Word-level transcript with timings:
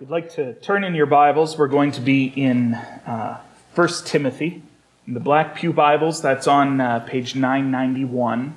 If 0.00 0.04
you'd 0.04 0.12
like 0.12 0.32
to 0.36 0.54
turn 0.54 0.82
in 0.82 0.94
your 0.94 1.04
Bibles, 1.04 1.58
we're 1.58 1.68
going 1.68 1.92
to 1.92 2.00
be 2.00 2.24
in 2.24 2.72
uh, 2.72 3.38
1 3.74 3.88
Timothy. 4.06 4.62
In 5.06 5.12
the 5.12 5.20
Black 5.20 5.54
Pew 5.54 5.74
Bibles, 5.74 6.22
that's 6.22 6.46
on 6.46 6.80
uh, 6.80 7.00
page 7.00 7.36
991. 7.36 8.56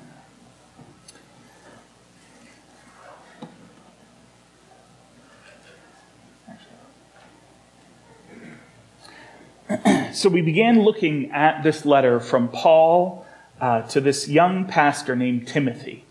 so 10.14 10.30
we 10.30 10.40
began 10.40 10.82
looking 10.82 11.30
at 11.30 11.62
this 11.62 11.84
letter 11.84 12.20
from 12.20 12.48
Paul 12.48 13.26
uh, 13.60 13.82
to 13.82 14.00
this 14.00 14.30
young 14.30 14.64
pastor 14.64 15.14
named 15.14 15.46
Timothy 15.46 16.06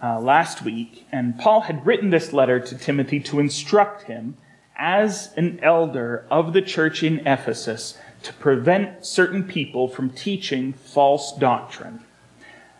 uh, 0.00 0.20
last 0.20 0.62
week, 0.62 1.08
and 1.10 1.36
Paul 1.40 1.62
had 1.62 1.84
written 1.84 2.10
this 2.10 2.32
letter 2.32 2.60
to 2.60 2.78
Timothy 2.78 3.18
to 3.18 3.40
instruct 3.40 4.04
him 4.04 4.36
as 4.80 5.30
an 5.36 5.60
elder 5.62 6.24
of 6.30 6.54
the 6.54 6.62
church 6.62 7.02
in 7.02 7.18
Ephesus 7.26 7.98
to 8.22 8.32
prevent 8.32 9.04
certain 9.04 9.44
people 9.44 9.86
from 9.86 10.08
teaching 10.08 10.72
false 10.72 11.36
doctrine. 11.36 12.02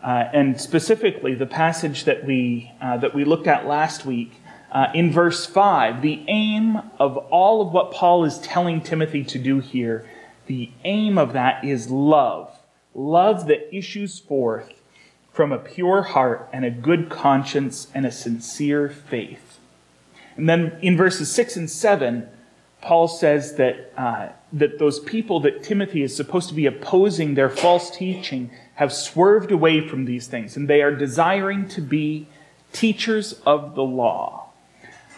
Uh, 0.03 0.25
and 0.33 0.59
specifically, 0.59 1.35
the 1.35 1.47
passage 1.47 2.05
that 2.05 2.25
we, 2.25 2.73
uh, 2.81 2.97
that 2.97 3.15
we 3.15 3.23
looked 3.23 3.47
at 3.47 3.67
last 3.67 4.07
week, 4.07 4.33
uh, 4.73 4.87
in 4.95 5.13
verse 5.13 5.45
5, 5.45 6.01
the 6.01 6.25
aim 6.27 6.81
of 6.99 7.19
all 7.19 7.61
of 7.61 7.73
what 7.73 7.93
Paul 7.93 8.25
is 8.25 8.39
telling 8.39 8.81
Timothy 8.81 9.23
to 9.25 9.39
do 9.39 9.61
here, 9.61 10.09
the 10.47 10.71
aim 10.85 11.19
of 11.19 11.35
that 11.35 11.65
is 11.65 11.91
love. 11.91 12.51
Love 12.95 13.47
that 13.47 13.75
issues 13.75 14.19
forth 14.19 14.81
from 15.33 15.53
a 15.53 15.59
pure 15.59 16.03
heart 16.03 16.49
and 16.53 16.65
a 16.65 16.71
good 16.71 17.11
conscience 17.11 17.89
and 17.95 18.07
a 18.07 18.11
sincere 18.11 18.89
faith. 18.89 19.50
And 20.41 20.49
then 20.49 20.79
in 20.81 20.97
verses 20.97 21.31
6 21.31 21.57
and 21.57 21.71
7, 21.71 22.27
Paul 22.81 23.09
says 23.09 23.57
that, 23.57 23.93
uh, 23.95 24.31
that 24.55 24.79
those 24.79 24.99
people 24.99 25.39
that 25.41 25.63
Timothy 25.63 26.03
is 26.03 26.17
supposed 26.17 26.49
to 26.49 26.55
be 26.55 26.65
opposing 26.65 27.35
their 27.35 27.51
false 27.51 27.91
teaching 27.91 28.51
have 28.77 28.91
swerved 28.91 29.53
away 29.53 29.87
from 29.87 30.07
these 30.07 30.29
things, 30.29 30.57
and 30.57 30.67
they 30.67 30.81
are 30.81 30.93
desiring 30.93 31.69
to 31.69 31.83
be 31.83 32.27
teachers 32.73 33.35
of 33.45 33.75
the 33.75 33.83
law. 33.83 34.49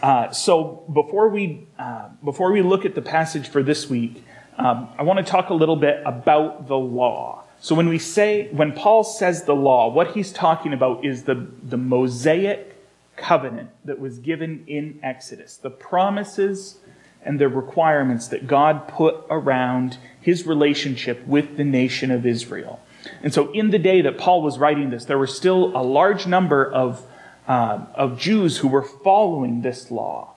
Uh, 0.01 0.29
so 0.31 0.83
before 0.91 1.29
we, 1.29 1.67
uh, 1.79 2.09
before 2.21 2.51
we 2.51 2.61
look 2.61 2.83
at 2.83 2.93
the 2.93 3.01
passage 3.01 3.47
for 3.47 3.63
this 3.63 3.89
week, 3.89 4.25
um, 4.57 4.89
I 4.97 5.03
want 5.03 5.25
to 5.25 5.31
talk 5.31 5.51
a 5.51 5.53
little 5.53 5.77
bit 5.77 6.03
about 6.05 6.67
the 6.67 6.75
law. 6.77 7.45
So 7.61 7.75
when 7.75 7.87
we 7.87 7.97
say, 7.97 8.49
when 8.51 8.73
Paul 8.73 9.05
says 9.05 9.45
the 9.45 9.55
law, 9.55 9.87
what 9.87 10.11
he's 10.15 10.33
talking 10.33 10.73
about 10.73 11.05
is 11.05 11.23
the, 11.23 11.47
the 11.63 11.77
Mosaic 11.77 12.72
covenant 13.15 13.69
that 13.85 13.99
was 13.99 14.19
given 14.19 14.63
in 14.67 14.99
Exodus, 15.03 15.57
the 15.57 15.69
promises 15.69 16.79
and 17.23 17.39
the 17.39 17.47
requirements 17.47 18.27
that 18.27 18.47
God 18.47 18.87
put 18.87 19.23
around 19.29 19.97
his 20.19 20.45
relationship 20.45 21.25
with 21.25 21.57
the 21.57 21.63
nation 21.63 22.11
of 22.11 22.25
Israel. 22.25 22.81
And 23.21 23.33
so, 23.33 23.51
in 23.51 23.71
the 23.71 23.79
day 23.79 24.01
that 24.01 24.17
Paul 24.17 24.41
was 24.41 24.57
writing 24.57 24.89
this, 24.89 25.05
there 25.05 25.17
were 25.17 25.27
still 25.27 25.75
a 25.75 25.83
large 25.83 26.25
number 26.25 26.69
of, 26.69 27.05
uh, 27.47 27.85
of 27.95 28.17
Jews 28.17 28.57
who 28.59 28.67
were 28.67 28.83
following 28.83 29.61
this 29.61 29.91
law, 29.91 30.35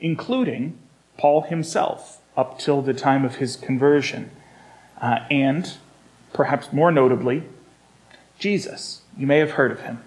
including 0.00 0.78
Paul 1.18 1.42
himself, 1.42 2.20
up 2.36 2.58
till 2.58 2.82
the 2.82 2.94
time 2.94 3.24
of 3.24 3.36
his 3.36 3.56
conversion. 3.56 4.30
Uh, 5.00 5.20
and, 5.30 5.76
perhaps 6.32 6.72
more 6.72 6.90
notably, 6.90 7.42
Jesus. 8.38 9.02
You 9.16 9.26
may 9.26 9.38
have 9.38 9.52
heard 9.52 9.72
of 9.72 9.80
him. 9.80 10.02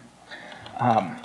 Um, 0.80 1.17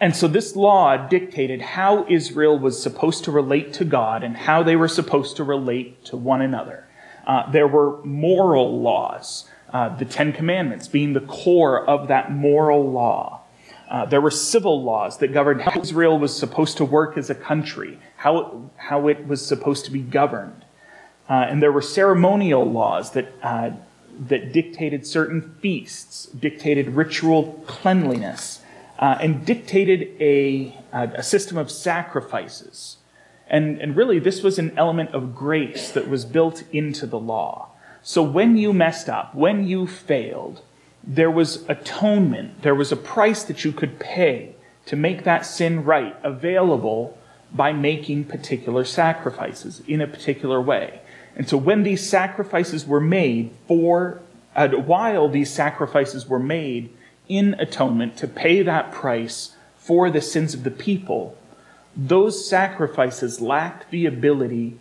and 0.00 0.14
so 0.14 0.28
this 0.28 0.54
law 0.56 0.96
dictated 0.96 1.60
how 1.60 2.06
Israel 2.08 2.58
was 2.58 2.80
supposed 2.80 3.24
to 3.24 3.30
relate 3.30 3.72
to 3.74 3.84
God 3.84 4.22
and 4.22 4.36
how 4.36 4.62
they 4.62 4.76
were 4.76 4.88
supposed 4.88 5.36
to 5.36 5.44
relate 5.44 6.04
to 6.06 6.16
one 6.16 6.42
another. 6.42 6.86
Uh, 7.26 7.50
there 7.50 7.68
were 7.68 8.02
moral 8.04 8.80
laws, 8.80 9.48
uh, 9.72 9.94
the 9.96 10.04
Ten 10.04 10.32
Commandments 10.32 10.88
being 10.88 11.12
the 11.12 11.20
core 11.20 11.84
of 11.88 12.08
that 12.08 12.32
moral 12.32 12.90
law. 12.90 13.42
Uh, 13.88 14.04
there 14.04 14.20
were 14.20 14.30
civil 14.30 14.82
laws 14.82 15.18
that 15.18 15.32
governed 15.32 15.62
how 15.62 15.80
Israel 15.80 16.18
was 16.18 16.36
supposed 16.36 16.76
to 16.76 16.84
work 16.84 17.16
as 17.16 17.30
a 17.30 17.34
country, 17.34 17.98
how 18.16 18.38
it, 18.38 18.46
how 18.76 19.08
it 19.08 19.26
was 19.26 19.44
supposed 19.44 19.84
to 19.86 19.90
be 19.90 20.00
governed. 20.00 20.64
Uh, 21.28 21.46
and 21.48 21.62
there 21.62 21.72
were 21.72 21.82
ceremonial 21.82 22.64
laws 22.70 23.12
that, 23.12 23.32
uh, 23.42 23.70
that 24.18 24.52
dictated 24.52 25.06
certain 25.06 25.54
feasts, 25.60 26.26
dictated 26.26 26.88
ritual 26.88 27.62
cleanliness 27.66 28.60
uh, 28.98 29.18
and 29.20 29.44
dictated 29.44 30.10
a, 30.20 30.76
a 30.92 31.22
system 31.22 31.56
of 31.56 31.70
sacrifices. 31.70 32.96
And, 33.46 33.80
and 33.80 33.96
really, 33.96 34.18
this 34.18 34.42
was 34.42 34.58
an 34.58 34.76
element 34.76 35.14
of 35.14 35.34
grace 35.34 35.90
that 35.92 36.08
was 36.08 36.24
built 36.24 36.64
into 36.72 37.06
the 37.06 37.18
law. 37.18 37.70
So 38.02 38.22
when 38.22 38.56
you 38.56 38.72
messed 38.72 39.08
up, 39.08 39.34
when 39.34 39.66
you 39.66 39.86
failed, 39.86 40.62
there 41.02 41.30
was 41.30 41.64
atonement, 41.68 42.62
there 42.62 42.74
was 42.74 42.92
a 42.92 42.96
price 42.96 43.44
that 43.44 43.64
you 43.64 43.72
could 43.72 43.98
pay 43.98 44.54
to 44.86 44.96
make 44.96 45.24
that 45.24 45.46
sin 45.46 45.84
right 45.84 46.16
available 46.22 47.16
by 47.52 47.72
making 47.72 48.24
particular 48.24 48.84
sacrifices 48.84 49.80
in 49.86 50.00
a 50.00 50.06
particular 50.06 50.60
way. 50.60 51.00
And 51.36 51.48
so 51.48 51.56
when 51.56 51.82
these 51.82 52.06
sacrifices 52.06 52.86
were 52.86 53.00
made 53.00 53.52
for, 53.66 54.20
uh, 54.56 54.68
while 54.68 55.28
these 55.28 55.52
sacrifices 55.52 56.26
were 56.26 56.40
made 56.40 56.90
in 57.28 57.54
atonement 57.54 58.16
to 58.16 58.26
pay 58.26 58.62
that 58.62 58.92
price 58.92 59.56
for 59.76 60.10
the 60.10 60.20
sins 60.20 60.54
of 60.54 60.64
the 60.64 60.70
people, 60.70 61.36
those 61.96 62.48
sacrifices 62.48 63.40
lacked 63.40 63.90
the 63.90 64.06
ability 64.06 64.78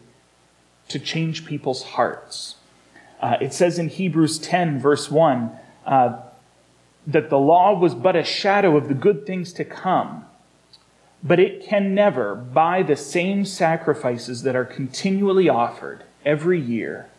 to 0.90 1.00
change 1.00 1.46
people's 1.46 1.84
hearts. 1.84 2.56
Uh, 3.20 3.38
it 3.42 3.54
says 3.54 3.80
in 3.80 3.90
Hebrews 3.90 4.38
10, 4.40 4.80
verse 4.80 5.10
1, 5.10 5.52
uh, 5.86 6.20
that 7.08 7.30
the 7.30 7.40
law 7.40 7.78
was 7.78 7.96
but 7.96 8.16
a 8.16 8.24
shadow 8.24 8.78
of 8.78 8.88
the 8.88 8.94
good 8.94 9.26
things 9.26 9.54
to 9.54 9.66
come, 9.66 10.26
but 11.24 11.40
it 11.40 11.66
can 11.66 11.96
never, 11.96 12.36
by 12.36 12.84
the 12.84 12.96
same 12.96 13.46
sacrifices 13.46 14.44
that 14.44 14.56
are 14.56 14.66
continually 14.66 15.50
offered 15.50 16.04
every 16.26 16.60
year, 16.60 17.10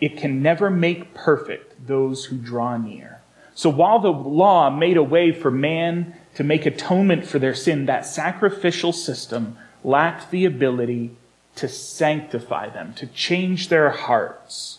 it 0.00 0.16
can 0.16 0.42
never 0.42 0.70
make 0.70 1.14
perfect 1.14 1.86
those 1.86 2.26
who 2.26 2.36
draw 2.38 2.76
near. 2.76 3.19
So 3.60 3.68
while 3.68 3.98
the 3.98 4.10
law 4.10 4.70
made 4.70 4.96
a 4.96 5.02
way 5.02 5.32
for 5.32 5.50
man 5.50 6.14
to 6.36 6.42
make 6.42 6.64
atonement 6.64 7.26
for 7.26 7.38
their 7.38 7.54
sin, 7.54 7.84
that 7.84 8.06
sacrificial 8.06 8.90
system 8.90 9.58
lacked 9.84 10.30
the 10.30 10.46
ability 10.46 11.10
to 11.56 11.68
sanctify 11.68 12.70
them, 12.70 12.94
to 12.94 13.06
change 13.08 13.68
their 13.68 13.90
hearts. 13.90 14.78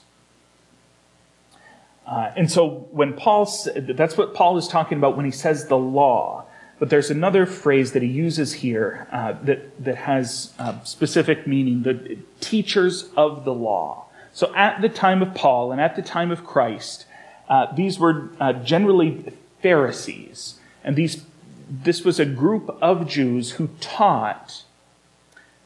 Uh, 2.08 2.32
and 2.36 2.52
so 2.52 2.88
when 2.90 3.14
Paul, 3.14 3.48
that's 3.76 4.18
what 4.18 4.34
Paul 4.34 4.58
is 4.58 4.68
talking 4.68 4.98
about 4.98 5.16
when 5.16 5.26
he 5.26 5.32
says 5.32 5.68
the 5.68 5.78
law. 5.78 6.46
But 6.80 6.90
there's 6.90 7.12
another 7.12 7.46
phrase 7.46 7.92
that 7.92 8.02
he 8.02 8.10
uses 8.10 8.52
here 8.52 9.08
uh, 9.12 9.34
that, 9.44 9.84
that 9.84 9.96
has 9.98 10.56
uh, 10.58 10.82
specific 10.86 11.46
meaning 11.46 11.84
the 11.84 12.18
teachers 12.40 13.12
of 13.16 13.46
the 13.46 13.54
law. 13.54 14.06
So 14.34 14.52
at 14.56 14.82
the 14.82 14.90
time 14.90 15.22
of 15.22 15.36
Paul 15.36 15.72
and 15.72 15.80
at 15.80 15.96
the 15.96 16.02
time 16.02 16.32
of 16.32 16.44
Christ, 16.44 17.06
uh, 17.52 17.68
these 17.76 18.00
were 18.00 18.30
uh, 18.40 18.54
generally 18.54 19.26
Pharisees. 19.62 20.58
And 20.86 20.96
these, 20.96 21.26
this 21.70 22.06
was 22.06 22.18
a 22.18 22.26
group 22.26 22.70
of 22.82 23.08
Jews 23.10 23.52
who 23.52 23.68
taught 23.82 24.64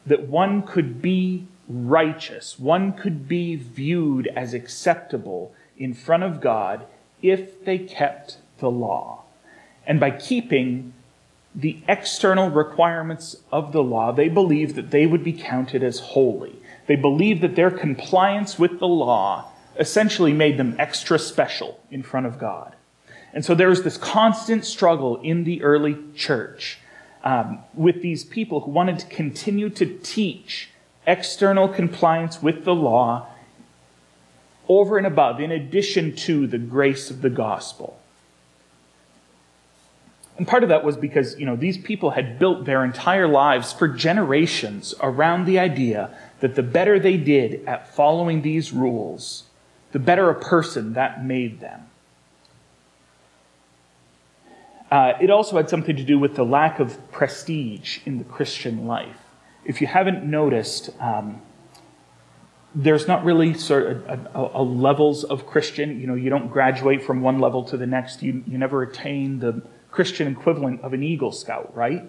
that 0.04 0.24
one 0.24 0.62
could 0.62 1.00
be 1.00 1.46
righteous, 1.68 2.58
one 2.58 2.92
could 2.92 3.28
be 3.28 3.54
viewed 3.54 4.26
as 4.34 4.52
acceptable 4.52 5.54
in 5.78 5.94
front 5.94 6.24
of 6.24 6.40
God 6.40 6.86
if 7.22 7.64
they 7.64 7.78
kept 7.78 8.38
the 8.58 8.70
law. 8.70 9.22
And 9.86 10.00
by 10.00 10.10
keeping 10.10 10.92
the 11.54 11.78
external 11.86 12.50
requirements 12.50 13.36
of 13.52 13.70
the 13.70 13.82
law, 13.82 14.10
they 14.10 14.28
believed 14.28 14.74
that 14.74 14.90
they 14.90 15.06
would 15.06 15.22
be 15.22 15.32
counted 15.32 15.84
as 15.84 16.00
holy. 16.00 16.56
They 16.88 16.96
believed 16.96 17.42
that 17.42 17.54
their 17.54 17.70
compliance 17.70 18.58
with 18.58 18.80
the 18.80 18.88
law 18.88 19.52
essentially 19.78 20.32
made 20.32 20.58
them 20.58 20.74
extra 20.78 21.18
special 21.18 21.80
in 21.90 22.02
front 22.02 22.26
of 22.26 22.38
God. 22.38 22.74
And 23.32 23.44
so 23.44 23.54
there 23.54 23.68
was 23.68 23.82
this 23.82 23.98
constant 23.98 24.64
struggle 24.64 25.20
in 25.20 25.44
the 25.44 25.62
early 25.62 25.96
church 26.14 26.78
um, 27.22 27.58
with 27.74 28.00
these 28.02 28.24
people 28.24 28.60
who 28.60 28.70
wanted 28.70 28.98
to 29.00 29.06
continue 29.06 29.68
to 29.70 29.98
teach 29.98 30.70
external 31.06 31.68
compliance 31.68 32.42
with 32.42 32.64
the 32.64 32.74
law 32.74 33.26
over 34.68 34.98
and 34.98 35.06
above, 35.06 35.40
in 35.40 35.52
addition 35.52 36.14
to 36.16 36.46
the 36.46 36.58
grace 36.58 37.10
of 37.10 37.22
the 37.22 37.30
gospel. 37.30 38.00
And 40.36 40.46
part 40.46 40.62
of 40.62 40.68
that 40.68 40.84
was 40.84 40.96
because, 40.96 41.38
you 41.38 41.46
know, 41.46 41.56
these 41.56 41.78
people 41.78 42.10
had 42.10 42.38
built 42.38 42.64
their 42.64 42.84
entire 42.84 43.28
lives 43.28 43.72
for 43.72 43.88
generations 43.88 44.94
around 45.00 45.46
the 45.46 45.58
idea 45.58 46.16
that 46.40 46.54
the 46.54 46.62
better 46.62 46.98
they 46.98 47.16
did 47.16 47.64
at 47.66 47.94
following 47.94 48.42
these 48.42 48.72
rules, 48.72 49.44
the 49.96 50.00
better 50.00 50.28
a 50.28 50.34
person 50.34 50.92
that 50.92 51.24
made 51.24 51.58
them. 51.58 51.80
Uh, 54.90 55.14
it 55.22 55.30
also 55.30 55.56
had 55.56 55.70
something 55.70 55.96
to 55.96 56.04
do 56.04 56.18
with 56.18 56.36
the 56.36 56.44
lack 56.44 56.80
of 56.80 57.10
prestige 57.10 58.00
in 58.04 58.18
the 58.18 58.24
Christian 58.24 58.86
life. 58.86 59.16
if 59.64 59.80
you 59.80 59.86
haven't 59.86 60.22
noticed, 60.22 60.90
um, 61.00 61.40
there's 62.74 63.08
not 63.08 63.24
really 63.24 63.54
sort 63.54 63.86
of 63.86 64.04
a, 64.06 64.30
a, 64.34 64.60
a, 64.60 64.62
levels 64.62 65.24
of 65.24 65.46
Christian. 65.46 65.98
You 65.98 66.08
know, 66.08 66.14
you 66.14 66.28
don't 66.28 66.48
graduate 66.48 67.02
from 67.02 67.22
one 67.22 67.38
level 67.38 67.64
to 67.64 67.78
the 67.78 67.86
next. 67.86 68.22
You, 68.22 68.44
you 68.46 68.58
never 68.58 68.82
attain 68.82 69.38
the 69.38 69.62
Christian 69.90 70.28
equivalent 70.28 70.82
of 70.82 70.92
an 70.92 71.02
Eagle 71.02 71.32
Scout, 71.32 71.74
right? 71.74 72.04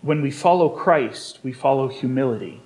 When 0.00 0.22
we 0.22 0.30
follow 0.30 0.70
Christ, 0.70 1.40
we 1.42 1.52
follow 1.52 1.88
humility. 1.88 2.62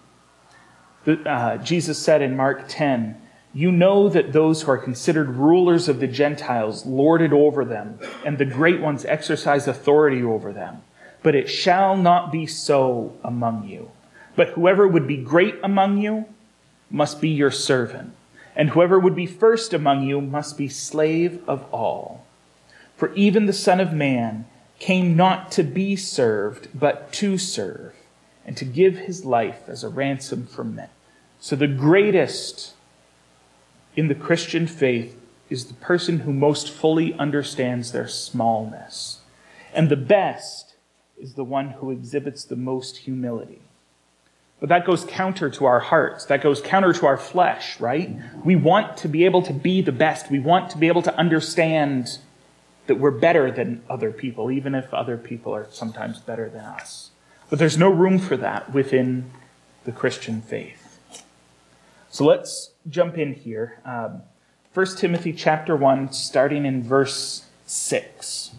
Uh, 1.06 1.56
Jesus 1.58 1.98
said 1.98 2.22
in 2.22 2.36
Mark 2.36 2.64
10, 2.68 3.20
You 3.54 3.72
know 3.72 4.08
that 4.08 4.32
those 4.32 4.62
who 4.62 4.70
are 4.70 4.78
considered 4.78 5.30
rulers 5.30 5.88
of 5.88 6.00
the 6.00 6.06
Gentiles 6.06 6.84
lord 6.84 7.22
it 7.22 7.32
over 7.32 7.64
them, 7.64 7.98
and 8.24 8.38
the 8.38 8.44
great 8.44 8.80
ones 8.80 9.04
exercise 9.04 9.66
authority 9.66 10.22
over 10.22 10.52
them. 10.52 10.82
But 11.22 11.34
it 11.34 11.48
shall 11.48 11.96
not 11.96 12.32
be 12.32 12.46
so 12.46 13.16
among 13.24 13.68
you. 13.68 13.90
But 14.36 14.50
whoever 14.50 14.86
would 14.86 15.06
be 15.06 15.16
great 15.16 15.56
among 15.62 15.98
you 15.98 16.26
must 16.90 17.20
be 17.20 17.28
your 17.28 17.50
servant, 17.50 18.12
and 18.56 18.70
whoever 18.70 18.98
would 18.98 19.14
be 19.14 19.26
first 19.26 19.72
among 19.72 20.02
you 20.02 20.20
must 20.20 20.58
be 20.58 20.68
slave 20.68 21.42
of 21.48 21.62
all. 21.72 22.26
For 22.96 23.12
even 23.14 23.46
the 23.46 23.52
Son 23.52 23.80
of 23.80 23.92
Man 23.92 24.46
came 24.78 25.16
not 25.16 25.50
to 25.52 25.62
be 25.62 25.96
served, 25.96 26.68
but 26.74 27.12
to 27.14 27.38
serve, 27.38 27.94
and 28.46 28.56
to 28.56 28.64
give 28.64 28.98
his 28.98 29.24
life 29.24 29.68
as 29.68 29.84
a 29.84 29.88
ransom 29.88 30.46
for 30.46 30.64
men. 30.64 30.88
So 31.38 31.56
the 31.56 31.66
greatest 31.66 32.74
in 33.96 34.08
the 34.08 34.14
Christian 34.14 34.66
faith 34.66 35.16
is 35.48 35.66
the 35.66 35.74
person 35.74 36.20
who 36.20 36.32
most 36.32 36.70
fully 36.70 37.14
understands 37.14 37.92
their 37.92 38.08
smallness. 38.08 39.20
And 39.74 39.88
the 39.88 39.96
best 39.96 40.74
is 41.18 41.34
the 41.34 41.44
one 41.44 41.70
who 41.70 41.90
exhibits 41.90 42.44
the 42.44 42.56
most 42.56 42.98
humility. 42.98 43.60
But 44.60 44.68
that 44.68 44.84
goes 44.84 45.04
counter 45.04 45.48
to 45.50 45.64
our 45.64 45.80
hearts. 45.80 46.26
That 46.26 46.42
goes 46.42 46.60
counter 46.60 46.92
to 46.92 47.06
our 47.06 47.16
flesh, 47.16 47.80
right? 47.80 48.14
We 48.44 48.56
want 48.56 48.98
to 48.98 49.08
be 49.08 49.24
able 49.24 49.42
to 49.42 49.54
be 49.54 49.80
the 49.80 49.92
best. 49.92 50.30
We 50.30 50.38
want 50.38 50.70
to 50.70 50.78
be 50.78 50.86
able 50.88 51.02
to 51.02 51.16
understand 51.16 52.18
that 52.86 52.96
we're 52.96 53.10
better 53.10 53.50
than 53.50 53.82
other 53.88 54.12
people, 54.12 54.50
even 54.50 54.74
if 54.74 54.92
other 54.92 55.16
people 55.16 55.54
are 55.54 55.66
sometimes 55.70 56.18
better 56.18 56.48
than 56.50 56.62
us. 56.62 57.09
But 57.50 57.58
there's 57.58 57.76
no 57.76 57.90
room 57.90 58.18
for 58.18 58.36
that 58.38 58.72
within 58.72 59.30
the 59.84 59.92
Christian 59.92 60.40
faith. 60.40 60.98
So 62.08 62.24
let's 62.24 62.70
jump 62.88 63.18
in 63.18 63.34
here. 63.34 63.80
Um, 63.84 64.22
1 64.72 64.96
Timothy 64.96 65.32
chapter 65.32 65.76
1, 65.76 66.12
starting 66.12 66.64
in 66.64 66.82
verse 66.82 67.44
6 67.66 68.52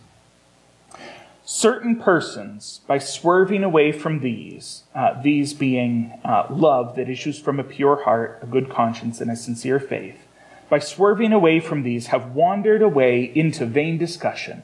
certain 1.51 1.97
persons, 1.99 2.79
by 2.87 2.97
swerving 2.97 3.61
away 3.61 3.91
from 3.91 4.21
these, 4.21 4.83
uh, 4.95 5.21
these 5.21 5.53
being 5.53 6.17
uh, 6.23 6.47
love 6.49 6.95
that 6.95 7.09
issues 7.09 7.37
from 7.37 7.59
a 7.59 7.63
pure 7.63 8.03
heart, 8.05 8.39
a 8.41 8.45
good 8.45 8.69
conscience, 8.69 9.19
and 9.19 9.29
a 9.29 9.35
sincere 9.35 9.77
faith, 9.77 10.25
by 10.69 10.79
swerving 10.79 11.33
away 11.33 11.59
from 11.59 11.83
these, 11.83 12.07
have 12.07 12.33
wandered 12.33 12.81
away 12.81 13.29
into 13.35 13.65
vain 13.65 13.97
discussion, 13.97 14.63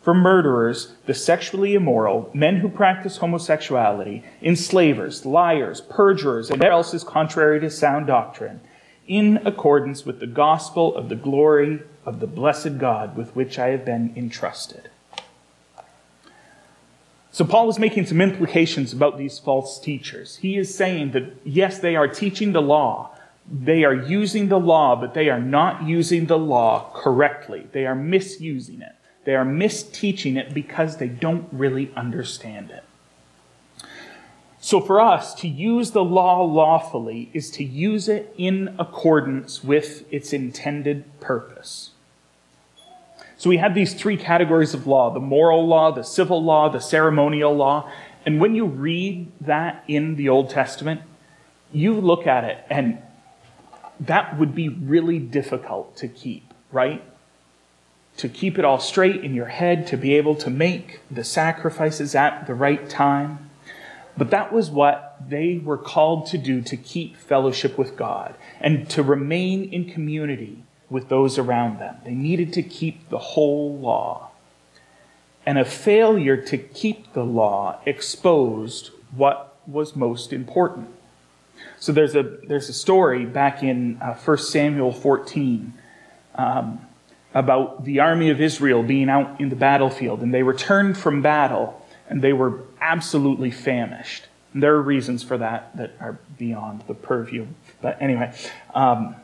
for 0.00 0.14
murderers, 0.14 0.94
the 1.06 1.14
sexually 1.14 1.74
immoral, 1.74 2.30
men 2.32 2.56
who 2.56 2.68
practice 2.68 3.18
homosexuality, 3.18 4.24
enslavers, 4.40 5.26
liars, 5.26 5.80
perjurers, 5.80 6.50
and 6.50 6.58
whatever 6.58 6.74
else 6.74 6.94
is 6.94 7.04
contrary 7.04 7.60
to 7.60 7.70
sound 7.70 8.06
doctrine, 8.06 8.60
in 9.06 9.38
accordance 9.46 10.06
with 10.06 10.20
the 10.20 10.26
gospel 10.26 10.94
of 10.94 11.08
the 11.08 11.16
glory 11.16 11.82
of 12.04 12.20
the 12.20 12.26
blessed 12.26 12.78
God 12.78 13.16
with 13.16 13.34
which 13.34 13.58
I 13.58 13.68
have 13.68 13.84
been 13.84 14.12
entrusted. 14.16 14.90
So 17.30 17.44
Paul 17.44 17.68
is 17.68 17.78
making 17.78 18.06
some 18.06 18.20
implications 18.20 18.92
about 18.92 19.18
these 19.18 19.38
false 19.38 19.78
teachers. 19.78 20.36
He 20.36 20.56
is 20.56 20.74
saying 20.74 21.12
that 21.12 21.36
yes, 21.44 21.78
they 21.78 21.94
are 21.96 22.08
teaching 22.08 22.52
the 22.52 22.62
law. 22.62 23.16
They 23.50 23.84
are 23.84 23.94
using 23.94 24.48
the 24.48 24.58
law, 24.58 24.96
but 24.96 25.14
they 25.14 25.28
are 25.28 25.40
not 25.40 25.84
using 25.84 26.26
the 26.26 26.38
law 26.38 26.90
correctly. 26.94 27.68
They 27.72 27.86
are 27.86 27.94
misusing 27.94 28.82
it. 28.82 28.94
They 29.28 29.36
are 29.36 29.44
misteaching 29.44 30.38
it 30.38 30.54
because 30.54 30.96
they 30.96 31.06
don't 31.06 31.46
really 31.52 31.92
understand 31.94 32.70
it. 32.70 32.82
So 34.58 34.80
for 34.80 35.02
us, 35.02 35.34
to 35.34 35.46
use 35.46 35.90
the 35.90 36.02
law 36.02 36.40
lawfully 36.40 37.28
is 37.34 37.50
to 37.50 37.62
use 37.62 38.08
it 38.08 38.34
in 38.38 38.74
accordance 38.78 39.62
with 39.62 40.10
its 40.10 40.32
intended 40.32 41.04
purpose. 41.20 41.90
So 43.36 43.50
we 43.50 43.58
have 43.58 43.74
these 43.74 43.92
three 43.92 44.16
categories 44.16 44.72
of 44.72 44.86
law 44.86 45.12
the 45.12 45.20
moral 45.20 45.68
law, 45.68 45.90
the 45.90 46.04
civil 46.04 46.42
law, 46.42 46.70
the 46.70 46.80
ceremonial 46.80 47.54
law. 47.54 47.92
And 48.24 48.40
when 48.40 48.54
you 48.54 48.64
read 48.64 49.30
that 49.42 49.84
in 49.86 50.16
the 50.16 50.30
Old 50.30 50.48
Testament, 50.48 51.02
you 51.70 51.92
look 52.00 52.26
at 52.26 52.44
it 52.44 52.64
and 52.70 52.96
that 54.00 54.38
would 54.38 54.54
be 54.54 54.70
really 54.70 55.18
difficult 55.18 55.98
to 55.98 56.08
keep, 56.08 56.54
right? 56.72 57.04
To 58.18 58.28
keep 58.28 58.58
it 58.58 58.64
all 58.64 58.80
straight 58.80 59.24
in 59.24 59.34
your 59.34 59.46
head, 59.46 59.86
to 59.88 59.96
be 59.96 60.14
able 60.14 60.34
to 60.36 60.50
make 60.50 61.00
the 61.10 61.24
sacrifices 61.24 62.14
at 62.14 62.46
the 62.46 62.54
right 62.54 62.88
time. 62.88 63.50
But 64.16 64.30
that 64.30 64.52
was 64.52 64.70
what 64.70 65.16
they 65.28 65.58
were 65.58 65.78
called 65.78 66.26
to 66.26 66.38
do 66.38 66.60
to 66.62 66.76
keep 66.76 67.16
fellowship 67.16 67.78
with 67.78 67.96
God 67.96 68.34
and 68.60 68.88
to 68.90 69.02
remain 69.02 69.72
in 69.72 69.90
community 69.90 70.64
with 70.90 71.08
those 71.08 71.38
around 71.38 71.78
them. 71.78 71.96
They 72.04 72.14
needed 72.14 72.52
to 72.54 72.62
keep 72.62 73.08
the 73.08 73.18
whole 73.18 73.76
law. 73.78 74.30
And 75.46 75.58
a 75.58 75.64
failure 75.64 76.36
to 76.36 76.58
keep 76.58 77.12
the 77.12 77.24
law 77.24 77.80
exposed 77.86 78.90
what 79.14 79.56
was 79.66 79.94
most 79.94 80.32
important. 80.32 80.88
So 81.78 81.92
there's 81.92 82.14
a, 82.14 82.22
there's 82.22 82.68
a 82.68 82.72
story 82.72 83.24
back 83.24 83.62
in 83.62 84.00
uh, 84.00 84.14
1 84.14 84.38
Samuel 84.38 84.92
14 84.92 85.72
um, 86.34 86.80
about 87.34 87.84
the 87.84 88.00
army 88.00 88.30
of 88.30 88.40
Israel 88.40 88.82
being 88.82 89.08
out 89.08 89.40
in 89.40 89.48
the 89.48 89.56
battlefield, 89.56 90.22
and 90.22 90.32
they 90.32 90.42
returned 90.42 90.96
from 90.96 91.22
battle, 91.22 91.84
and 92.08 92.22
they 92.22 92.32
were 92.32 92.64
absolutely 92.80 93.50
famished. 93.50 94.26
And 94.52 94.62
there 94.62 94.74
are 94.74 94.82
reasons 94.82 95.22
for 95.22 95.38
that 95.38 95.76
that 95.76 95.92
are 96.00 96.18
beyond 96.38 96.82
the 96.86 96.94
purview. 96.94 97.46
But 97.82 98.00
anyway, 98.00 98.34
um, 98.74 99.14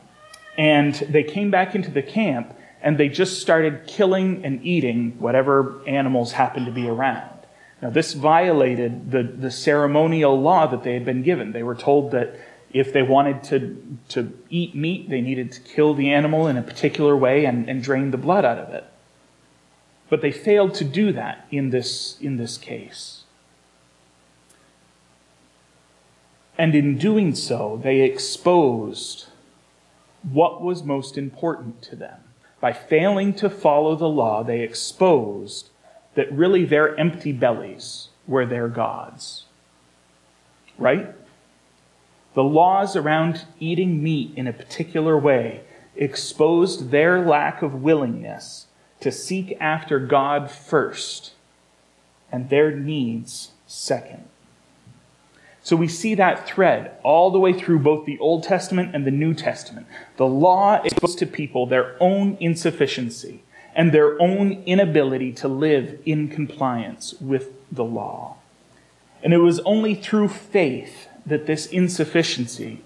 and 0.57 0.93
they 0.95 1.23
came 1.23 1.51
back 1.51 1.75
into 1.75 1.91
the 1.91 2.03
camp 2.03 2.55
and 2.81 2.97
they 2.97 3.09
just 3.09 3.41
started 3.41 3.87
killing 3.87 4.45
and 4.45 4.63
eating 4.63 5.19
whatever 5.19 5.81
animals 5.87 6.33
happened 6.33 6.67
to 6.67 6.71
be 6.71 6.87
around. 6.87 7.31
Now, 7.81 7.89
this 7.89 8.13
violated 8.13 9.11
the, 9.11 9.23
the 9.23 9.51
ceremonial 9.51 10.39
law 10.39 10.67
that 10.67 10.83
they 10.83 10.93
had 10.93 11.03
been 11.03 11.23
given. 11.23 11.51
They 11.51 11.63
were 11.63 11.75
told 11.75 12.11
that 12.11 12.39
if 12.75 12.91
they 12.91 13.01
wanted 13.01 13.41
to, 13.41 13.97
to 14.09 14.37
eat 14.49 14.75
meat, 14.75 15.09
they 15.09 15.21
needed 15.21 15.49
to 15.49 15.61
kill 15.61 15.93
the 15.93 16.11
animal 16.11 16.45
in 16.45 16.57
a 16.57 16.61
particular 16.61 17.15
way 17.15 17.45
and, 17.45 17.69
and 17.69 17.81
drain 17.81 18.11
the 18.11 18.17
blood 18.17 18.43
out 18.43 18.57
of 18.57 18.73
it. 18.73 18.83
But 20.09 20.21
they 20.21 20.33
failed 20.33 20.73
to 20.73 20.83
do 20.83 21.13
that 21.13 21.47
in 21.49 21.69
this, 21.69 22.17
in 22.19 22.35
this 22.35 22.57
case. 22.57 23.23
And 26.57 26.75
in 26.75 26.97
doing 26.97 27.33
so, 27.33 27.79
they 27.81 28.01
exposed 28.01 29.27
what 30.29 30.61
was 30.61 30.83
most 30.83 31.17
important 31.17 31.81
to 31.83 31.95
them. 31.95 32.19
By 32.59 32.73
failing 32.73 33.33
to 33.35 33.49
follow 33.49 33.95
the 33.95 34.09
law, 34.09 34.43
they 34.43 34.59
exposed 34.59 35.69
that 36.15 36.29
really 36.29 36.65
their 36.65 36.99
empty 36.99 37.31
bellies 37.31 38.09
were 38.27 38.45
their 38.45 38.67
gods. 38.67 39.45
Right? 40.77 41.15
The 42.35 42.43
laws 42.43 42.95
around 42.95 43.45
eating 43.59 44.03
meat 44.03 44.33
in 44.35 44.45
a 44.45 44.53
particular 44.53 45.17
way 45.17 45.61
exposed 45.95 46.91
their 46.91 47.25
lack 47.25 47.61
of 47.61 47.81
willingness 47.81 48.67
to 48.99 49.11
seek 49.11 49.57
after 49.59 49.99
God 49.99 50.51
first 50.51 51.31
and 52.31 52.49
their 52.49 52.71
needs 52.71 53.51
second. 53.65 54.25
So 55.63 55.75
we 55.75 55.87
see 55.87 56.13
that 56.15 56.45
thread 56.45 56.91
all 57.03 57.31
the 57.31 57.39
way 57.39 57.53
through 57.53 57.79
both 57.79 58.05
the 58.05 58.19
Old 58.19 58.43
Testament 58.43 58.93
and 58.93 59.07
the 59.07 59.11
New 59.11 59.33
Testament. 59.33 59.87
The 60.17 60.27
law 60.27 60.81
exposed 60.83 61.17
to 61.19 61.25
people 61.25 61.65
their 61.65 61.95
own 61.99 62.37
insufficiency 62.39 63.43
and 63.73 63.91
their 63.91 64.21
own 64.21 64.63
inability 64.65 65.31
to 65.33 65.47
live 65.47 65.99
in 66.05 66.27
compliance 66.27 67.15
with 67.19 67.53
the 67.71 67.83
law. 67.83 68.35
And 69.23 69.33
it 69.33 69.39
was 69.39 69.59
only 69.61 69.95
through 69.95 70.27
faith 70.27 71.07
that 71.25 71.45
this 71.45 71.65
insufficiency, 71.67 72.81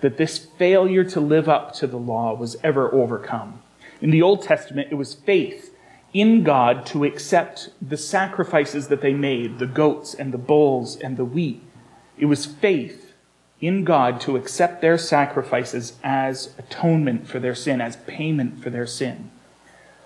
that 0.00 0.16
this 0.16 0.38
failure 0.38 1.04
to 1.04 1.20
live 1.20 1.48
up 1.48 1.74
to 1.74 1.86
the 1.86 1.98
law 1.98 2.34
was 2.34 2.56
ever 2.62 2.92
overcome. 2.92 3.62
In 4.00 4.10
the 4.10 4.22
Old 4.22 4.42
Testament, 4.42 4.88
it 4.90 4.96
was 4.96 5.14
faith 5.14 5.74
in 6.12 6.42
God 6.42 6.84
to 6.86 7.04
accept 7.04 7.70
the 7.80 7.96
sacrifices 7.96 8.88
that 8.88 9.00
they 9.00 9.14
made, 9.14 9.58
the 9.58 9.66
goats 9.66 10.14
and 10.14 10.32
the 10.32 10.38
bulls 10.38 10.96
and 10.96 11.16
the 11.16 11.24
wheat. 11.24 11.62
It 12.18 12.26
was 12.26 12.46
faith 12.46 13.14
in 13.60 13.84
God 13.84 14.20
to 14.22 14.36
accept 14.36 14.82
their 14.82 14.98
sacrifices 14.98 15.94
as 16.02 16.52
atonement 16.58 17.28
for 17.28 17.38
their 17.38 17.54
sin, 17.54 17.80
as 17.80 17.96
payment 17.96 18.62
for 18.62 18.70
their 18.70 18.86
sin. 18.86 19.30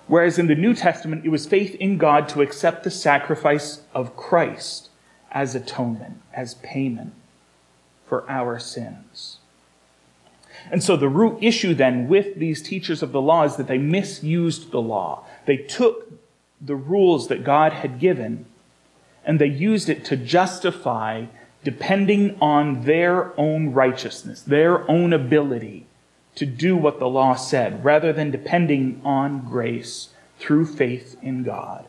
Whereas 0.07 0.39
in 0.39 0.47
the 0.47 0.55
New 0.55 0.75
Testament, 0.75 1.25
it 1.25 1.31
was 1.31 1.47
faith 1.47 1.75
in 1.77 1.99
God 1.99 2.29
to 2.29 2.43
accept 2.43 2.85
the 2.85 2.91
sacrifice 2.91 3.81
of 3.95 4.17
Christ 4.17 4.91
as 5.33 5.55
atonement, 5.55 6.21
as 6.33 6.55
payment 6.57 7.15
for 8.07 8.29
our 8.31 8.59
sins. 8.59 9.39
And 10.71 10.83
so 10.83 10.97
the 10.97 11.09
root 11.09 11.39
issue 11.43 11.75
then 11.75 12.09
with 12.09 12.39
these 12.39 12.63
teachers 12.63 13.03
of 13.03 13.13
the 13.13 13.21
law 13.21 13.45
is 13.45 13.57
that 13.57 13.69
they 13.69 13.79
misused 13.79 14.71
the 14.71 14.81
law. 14.81 15.25
They 15.45 15.57
took 15.57 16.13
the 16.61 16.75
rules 16.75 17.29
that 17.29 17.45
God 17.45 17.73
had 17.73 18.01
given 18.01 18.47
and 19.25 19.39
they 19.39 19.47
used 19.47 19.89
it 19.89 20.05
to 20.07 20.17
justify 20.17 21.27
depending 21.65 22.37
on 22.41 22.83
their 22.85 23.39
own 23.39 23.73
righteousness, 23.73 24.41
their 24.41 24.89
own 24.89 25.13
ability 25.13 25.87
to 26.37 26.47
do 26.47 26.77
what 26.77 27.01
the 27.01 27.09
law 27.09 27.35
said, 27.35 27.85
rather 27.85 28.13
than 28.13 28.31
depending 28.31 29.01
on 29.05 29.41
grace 29.41 30.11
through 30.39 30.67
faith 30.67 31.17
in 31.23 31.43
God. 31.43 31.87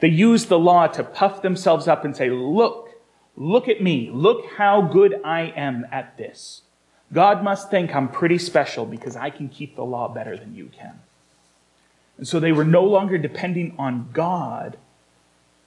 They 0.00 0.08
used 0.08 0.48
the 0.48 0.58
law 0.58 0.86
to 0.86 1.04
puff 1.04 1.42
themselves 1.42 1.86
up 1.86 2.04
and 2.04 2.16
say, 2.16 2.30
Look, 2.30 2.88
look 3.36 3.68
at 3.68 3.82
me. 3.82 4.10
Look 4.10 4.46
how 4.56 4.82
good 4.82 5.20
I 5.24 5.52
am 5.56 5.86
at 5.90 6.16
this. 6.16 6.62
God 7.12 7.44
must 7.44 7.70
think 7.70 7.94
I'm 7.94 8.08
pretty 8.08 8.38
special 8.38 8.86
because 8.86 9.16
I 9.16 9.30
can 9.30 9.48
keep 9.48 9.76
the 9.76 9.84
law 9.84 10.08
better 10.08 10.36
than 10.36 10.54
you 10.54 10.66
can. 10.66 11.00
And 12.16 12.26
so 12.26 12.40
they 12.40 12.52
were 12.52 12.64
no 12.64 12.84
longer 12.84 13.18
depending 13.18 13.74
on 13.78 14.08
God 14.12 14.78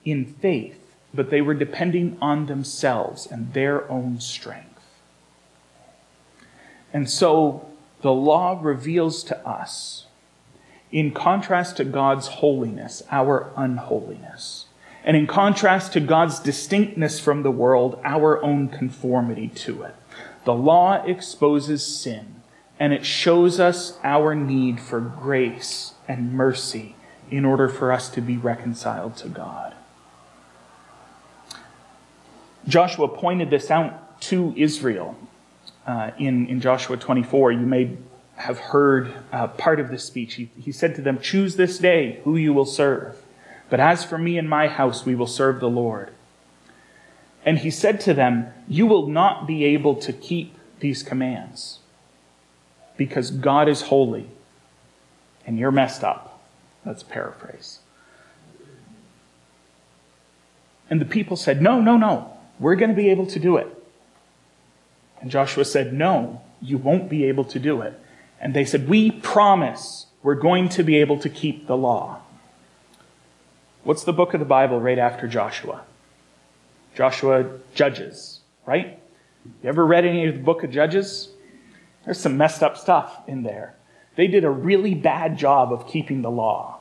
in 0.04 0.24
faith, 0.24 0.94
but 1.12 1.30
they 1.30 1.40
were 1.40 1.54
depending 1.54 2.16
on 2.20 2.46
themselves 2.46 3.26
and 3.26 3.52
their 3.52 3.90
own 3.90 4.20
strength. 4.20 4.80
And 6.92 7.10
so 7.10 7.68
the 8.02 8.12
law 8.12 8.58
reveals 8.62 9.24
to 9.24 9.46
us, 9.46 10.06
in 10.92 11.12
contrast 11.12 11.76
to 11.76 11.84
God's 11.84 12.28
holiness, 12.28 13.02
our 13.10 13.52
unholiness. 13.56 14.65
And 15.06 15.16
in 15.16 15.28
contrast 15.28 15.92
to 15.92 16.00
God's 16.00 16.40
distinctness 16.40 17.20
from 17.20 17.44
the 17.44 17.50
world, 17.50 18.00
our 18.04 18.42
own 18.42 18.68
conformity 18.68 19.48
to 19.48 19.84
it. 19.84 19.94
The 20.44 20.52
law 20.52 21.02
exposes 21.04 21.86
sin, 21.86 22.42
and 22.80 22.92
it 22.92 23.06
shows 23.06 23.60
us 23.60 23.98
our 24.02 24.34
need 24.34 24.80
for 24.80 25.00
grace 25.00 25.94
and 26.08 26.32
mercy 26.32 26.96
in 27.30 27.44
order 27.44 27.68
for 27.68 27.92
us 27.92 28.08
to 28.10 28.20
be 28.20 28.36
reconciled 28.36 29.16
to 29.18 29.28
God. 29.28 29.74
Joshua 32.66 33.06
pointed 33.06 33.48
this 33.48 33.70
out 33.70 34.20
to 34.22 34.52
Israel 34.56 35.16
uh, 35.86 36.10
in, 36.18 36.46
in 36.48 36.60
Joshua 36.60 36.96
24. 36.96 37.52
You 37.52 37.58
may 37.60 37.96
have 38.34 38.58
heard 38.58 39.14
uh, 39.32 39.46
part 39.48 39.78
of 39.78 39.88
this 39.88 40.04
speech. 40.04 40.34
He, 40.34 40.50
he 40.60 40.72
said 40.72 40.96
to 40.96 41.02
them, 41.02 41.20
Choose 41.20 41.56
this 41.56 41.78
day 41.78 42.20
who 42.24 42.36
you 42.36 42.52
will 42.52 42.66
serve. 42.66 43.22
But 43.68 43.80
as 43.80 44.04
for 44.04 44.18
me 44.18 44.38
and 44.38 44.48
my 44.48 44.68
house, 44.68 45.04
we 45.04 45.14
will 45.14 45.26
serve 45.26 45.60
the 45.60 45.70
Lord. 45.70 46.12
And 47.44 47.58
he 47.58 47.70
said 47.70 48.00
to 48.02 48.14
them, 48.14 48.52
You 48.68 48.86
will 48.86 49.06
not 49.06 49.46
be 49.46 49.64
able 49.64 49.94
to 49.96 50.12
keep 50.12 50.56
these 50.80 51.02
commands 51.02 51.78
because 52.96 53.30
God 53.30 53.68
is 53.68 53.82
holy 53.82 54.28
and 55.46 55.58
you're 55.58 55.70
messed 55.70 56.02
up. 56.02 56.40
Let's 56.84 57.02
paraphrase. 57.02 57.80
And 60.88 61.00
the 61.00 61.06
people 61.06 61.36
said, 61.36 61.60
No, 61.62 61.80
no, 61.80 61.96
no, 61.96 62.36
we're 62.58 62.76
going 62.76 62.90
to 62.90 62.96
be 62.96 63.10
able 63.10 63.26
to 63.26 63.38
do 63.38 63.56
it. 63.56 63.72
And 65.20 65.30
Joshua 65.30 65.64
said, 65.64 65.92
No, 65.92 66.42
you 66.60 66.78
won't 66.78 67.08
be 67.08 67.24
able 67.24 67.44
to 67.46 67.58
do 67.58 67.80
it. 67.80 68.00
And 68.40 68.54
they 68.54 68.64
said, 68.64 68.88
We 68.88 69.10
promise 69.10 70.06
we're 70.22 70.34
going 70.34 70.68
to 70.70 70.82
be 70.82 70.96
able 70.96 71.18
to 71.20 71.28
keep 71.28 71.66
the 71.66 71.76
law. 71.76 72.20
What's 73.86 74.02
the 74.02 74.12
book 74.12 74.34
of 74.34 74.40
the 74.40 74.46
Bible 74.46 74.80
right 74.80 74.98
after 74.98 75.28
Joshua? 75.28 75.84
Joshua 76.96 77.46
Judges, 77.72 78.40
right? 78.66 78.98
You 79.62 79.68
ever 79.68 79.86
read 79.86 80.04
any 80.04 80.26
of 80.26 80.34
the 80.34 80.42
book 80.42 80.64
of 80.64 80.72
Judges? 80.72 81.28
There's 82.04 82.18
some 82.18 82.36
messed 82.36 82.64
up 82.64 82.76
stuff 82.76 83.22
in 83.28 83.44
there. 83.44 83.76
They 84.16 84.26
did 84.26 84.42
a 84.42 84.50
really 84.50 84.94
bad 84.94 85.38
job 85.38 85.72
of 85.72 85.86
keeping 85.86 86.22
the 86.22 86.32
law, 86.32 86.80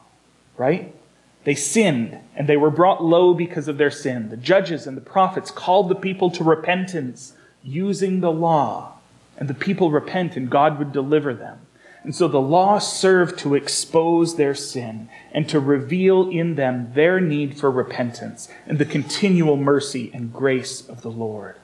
right? 0.58 0.96
They 1.44 1.54
sinned 1.54 2.18
and 2.36 2.50
they 2.50 2.58
were 2.58 2.72
brought 2.72 3.04
low 3.04 3.36
because 3.36 3.68
of 3.68 3.78
their 3.78 3.92
sin. 3.92 4.30
The 4.30 4.38
judges 4.38 4.88
and 4.88 4.98
the 4.98 5.02
prophets 5.02 5.52
called 5.52 5.90
the 5.90 5.96
people 5.96 6.32
to 6.32 6.44
repentance 6.44 7.34
using 7.62 8.22
the 8.22 8.32
law, 8.32 8.94
and 9.38 9.48
the 9.48 9.54
people 9.54 9.92
repent 9.92 10.36
and 10.36 10.50
God 10.50 10.80
would 10.80 10.92
deliver 10.92 11.36
them. 11.36 11.65
And 12.06 12.14
so 12.14 12.28
the 12.28 12.40
law 12.40 12.78
served 12.78 13.40
to 13.40 13.56
expose 13.56 14.36
their 14.36 14.54
sin 14.54 15.10
and 15.32 15.50
to 15.50 15.60
reveal 15.60 16.30
in 16.30 16.54
them 16.54 16.92
their 16.94 17.20
need 17.20 17.58
for 17.58 17.72
repentance 17.72 18.48
and 18.68 18.78
the 18.78 18.86
continual 18.86 19.58
mercy 19.58 20.12
and 20.14 20.32
grace 20.32 20.88
of 20.88 21.02
the 21.02 21.10
Lord. 21.10 21.56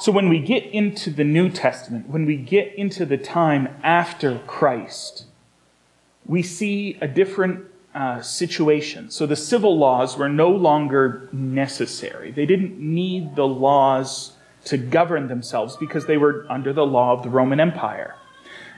So 0.00 0.10
when 0.10 0.28
we 0.28 0.40
get 0.40 0.64
into 0.64 1.10
the 1.10 1.22
New 1.22 1.50
Testament, 1.50 2.08
when 2.08 2.26
we 2.26 2.36
get 2.36 2.74
into 2.74 3.06
the 3.06 3.16
time 3.16 3.68
after 3.84 4.40
Christ, 4.40 5.26
we 6.26 6.42
see 6.42 6.98
a 7.00 7.06
different 7.06 7.64
uh, 7.94 8.22
situation. 8.22 9.12
So 9.12 9.24
the 9.24 9.36
civil 9.36 9.78
laws 9.78 10.16
were 10.16 10.28
no 10.28 10.50
longer 10.50 11.28
necessary. 11.30 12.32
They 12.32 12.46
didn't 12.46 12.76
need 12.76 13.36
the 13.36 13.46
laws 13.46 14.32
to 14.64 14.76
govern 14.76 15.28
themselves 15.28 15.76
because 15.76 16.06
they 16.06 16.16
were 16.16 16.46
under 16.48 16.72
the 16.72 16.86
law 16.86 17.12
of 17.12 17.22
the 17.22 17.30
Roman 17.30 17.60
Empire. 17.60 18.16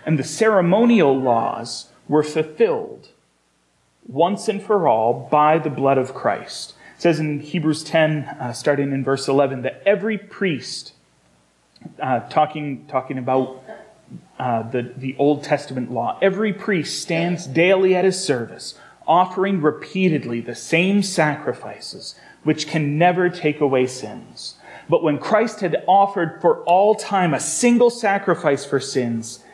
And 0.05 0.19
the 0.19 0.25
ceremonial 0.25 1.19
laws 1.19 1.91
were 2.09 2.23
fulfilled 2.23 3.09
once 4.07 4.49
and 4.49 4.63
for 4.63 4.89
all 4.89 5.29
by 5.31 5.59
the 5.59 5.71
blood 5.71 5.99
of 5.99 6.15
Christ. 6.15 6.75
It 6.97 7.03
says 7.03 7.21
in 7.21 7.41
Hebrews 7.41 7.85
10, 7.85 8.25
uh, 8.25 8.53
starting 8.53 8.93
in 8.93 9.05
verse 9.05 9.29
11, 9.29 9.63
that 9.63 9.83
every 9.87 10.19
priest, 10.19 10.93
uh, 12.01 12.21
talking, 12.21 12.87
talking 12.87 13.19
about 13.19 13.63
uh, 14.39 14.63
the, 14.71 14.93
the 14.97 15.17
Old 15.19 15.45
Testament 15.45 15.91
law, 15.91 16.19
every 16.21 16.53
priest 16.53 17.01
stands 17.01 17.47
daily 17.47 17.95
at 17.95 18.05
his 18.05 18.23
service, 18.23 18.79
offering 19.07 19.61
repeatedly 19.61 20.41
the 20.41 20.55
same 20.55 21.03
sacrifices, 21.03 22.15
which 22.43 22.67
can 22.67 22.99
never 22.99 23.29
take 23.29 23.61
away 23.61 23.87
sins. 23.87 24.57
But 24.89 25.03
when 25.03 25.19
Christ 25.19 25.61
had 25.61 25.85
offered 25.87 26.41
for 26.41 26.63
all 26.65 26.95
time 26.95 27.35
a 27.35 27.41
single 27.41 27.91
sacrifice 27.91 28.65
for 28.65 28.81
sins, 28.81 29.45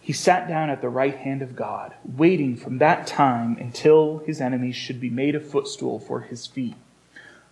he 0.00 0.12
sat 0.12 0.48
down 0.48 0.70
at 0.70 0.80
the 0.80 0.88
right 0.88 1.16
hand 1.16 1.42
of 1.42 1.54
God, 1.54 1.94
waiting 2.04 2.56
from 2.56 2.78
that 2.78 3.06
time 3.06 3.56
until 3.60 4.18
his 4.26 4.40
enemies 4.40 4.74
should 4.74 5.00
be 5.00 5.10
made 5.10 5.34
a 5.34 5.40
footstool 5.40 6.00
for 6.00 6.22
his 6.22 6.46
feet. 6.46 6.74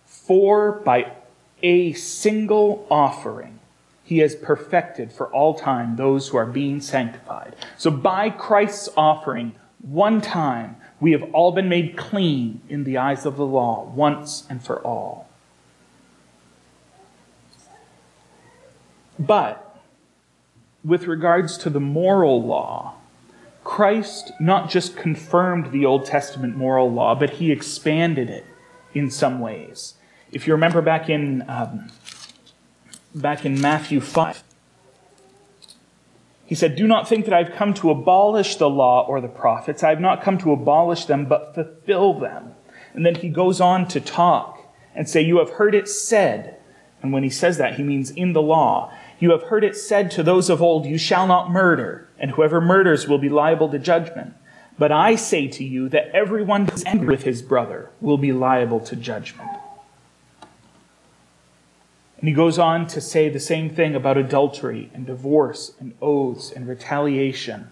For 0.03 0.71
by 0.71 1.13
a 1.61 1.93
single 1.93 2.85
offering, 2.89 3.59
he 4.03 4.17
has 4.17 4.35
perfected 4.35 5.13
for 5.13 5.27
all 5.27 5.53
time 5.53 5.95
those 5.95 6.27
who 6.27 6.37
are 6.37 6.45
being 6.45 6.81
sanctified. 6.81 7.55
So 7.77 7.91
by 7.91 8.31
Christ's 8.31 8.89
offering, 8.97 9.53
one 9.81 10.19
time, 10.19 10.75
we 10.99 11.11
have 11.11 11.23
all 11.31 11.51
been 11.51 11.69
made 11.69 11.95
clean 11.95 12.61
in 12.67 12.83
the 12.83 12.97
eyes 12.97 13.25
of 13.25 13.37
the 13.37 13.45
law, 13.45 13.89
once 13.95 14.45
and 14.49 14.61
for 14.61 14.81
all. 14.81 15.28
But 19.19 19.77
with 20.83 21.05
regards 21.05 21.57
to 21.59 21.69
the 21.69 21.81
moral 21.81 22.41
law, 22.41 22.95
Christ 23.65 24.31
not 24.39 24.69
just 24.69 24.95
confirmed 24.95 25.71
the 25.71 25.85
Old 25.85 26.05
Testament 26.05 26.55
moral 26.55 26.91
law, 26.91 27.13
but 27.13 27.31
he 27.31 27.51
expanded 27.51 28.29
it 28.29 28.45
in 28.93 29.11
some 29.11 29.39
ways. 29.39 29.95
If 30.31 30.47
you 30.47 30.53
remember 30.53 30.81
back 30.81 31.09
in 31.09 31.43
um, 31.47 31.91
back 33.13 33.45
in 33.45 33.59
Matthew 33.59 33.99
five, 33.99 34.41
he 36.45 36.55
said, 36.55 36.75
"Do 36.75 36.87
not 36.87 37.07
think 37.07 37.25
that 37.25 37.33
I've 37.33 37.51
come 37.51 37.73
to 37.75 37.91
abolish 37.91 38.55
the 38.55 38.69
law 38.69 39.05
or 39.05 39.19
the 39.19 39.27
prophets. 39.27 39.83
I 39.83 39.89
have 39.89 39.99
not 39.99 40.23
come 40.23 40.37
to 40.39 40.53
abolish 40.53 41.05
them, 41.05 41.25
but 41.25 41.53
fulfill 41.53 42.13
them." 42.13 42.53
And 42.93 43.05
then 43.05 43.15
he 43.15 43.29
goes 43.29 43.59
on 43.59 43.87
to 43.89 43.99
talk 43.99 44.59
and 44.95 45.09
say, 45.09 45.21
"You 45.21 45.39
have 45.39 45.51
heard 45.51 45.75
it 45.75 45.87
said." 45.87 46.55
And 47.01 47.13
when 47.13 47.23
he 47.23 47.29
says 47.29 47.57
that, 47.57 47.75
he 47.75 47.83
means 47.83 48.11
in 48.11 48.33
the 48.33 48.41
law. 48.41 48.91
You 49.19 49.31
have 49.31 49.43
heard 49.43 49.63
it 49.63 49.75
said 49.75 50.11
to 50.11 50.23
those 50.23 50.49
of 50.49 50.61
old, 50.61 50.85
You 50.85 50.97
shall 50.97 51.27
not 51.27 51.51
murder, 51.51 52.07
and 52.17 52.31
whoever 52.31 52.61
murders 52.61 53.07
will 53.07 53.17
be 53.17 53.29
liable 53.29 53.69
to 53.69 53.79
judgment. 53.79 54.33
But 54.77 54.93
I 54.93 55.15
say 55.15 55.47
to 55.47 55.63
you 55.63 55.89
that 55.89 56.09
everyone 56.11 56.65
who 56.65 56.73
is 56.73 56.85
angry 56.85 57.09
with 57.09 57.23
his 57.23 57.41
brother 57.41 57.89
will 57.99 58.17
be 58.17 58.31
liable 58.31 58.79
to 58.81 58.95
judgment. 58.95 59.49
And 62.19 62.27
he 62.27 62.33
goes 62.33 62.57
on 62.57 62.87
to 62.87 63.01
say 63.01 63.29
the 63.29 63.39
same 63.39 63.69
thing 63.69 63.93
about 63.93 64.17
adultery 64.17 64.89
and 64.93 65.05
divorce 65.05 65.73
and 65.79 65.93
oaths 66.01 66.51
and 66.51 66.67
retaliation. 66.67 67.71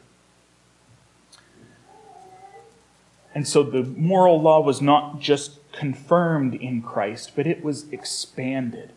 And 3.33 3.47
so 3.47 3.63
the 3.63 3.83
moral 3.83 4.41
law 4.41 4.61
was 4.61 4.81
not 4.81 5.19
just 5.19 5.59
confirmed 5.71 6.55
in 6.55 6.81
Christ, 6.81 7.33
but 7.35 7.45
it 7.45 7.63
was 7.63 7.91
expanded. 7.91 8.91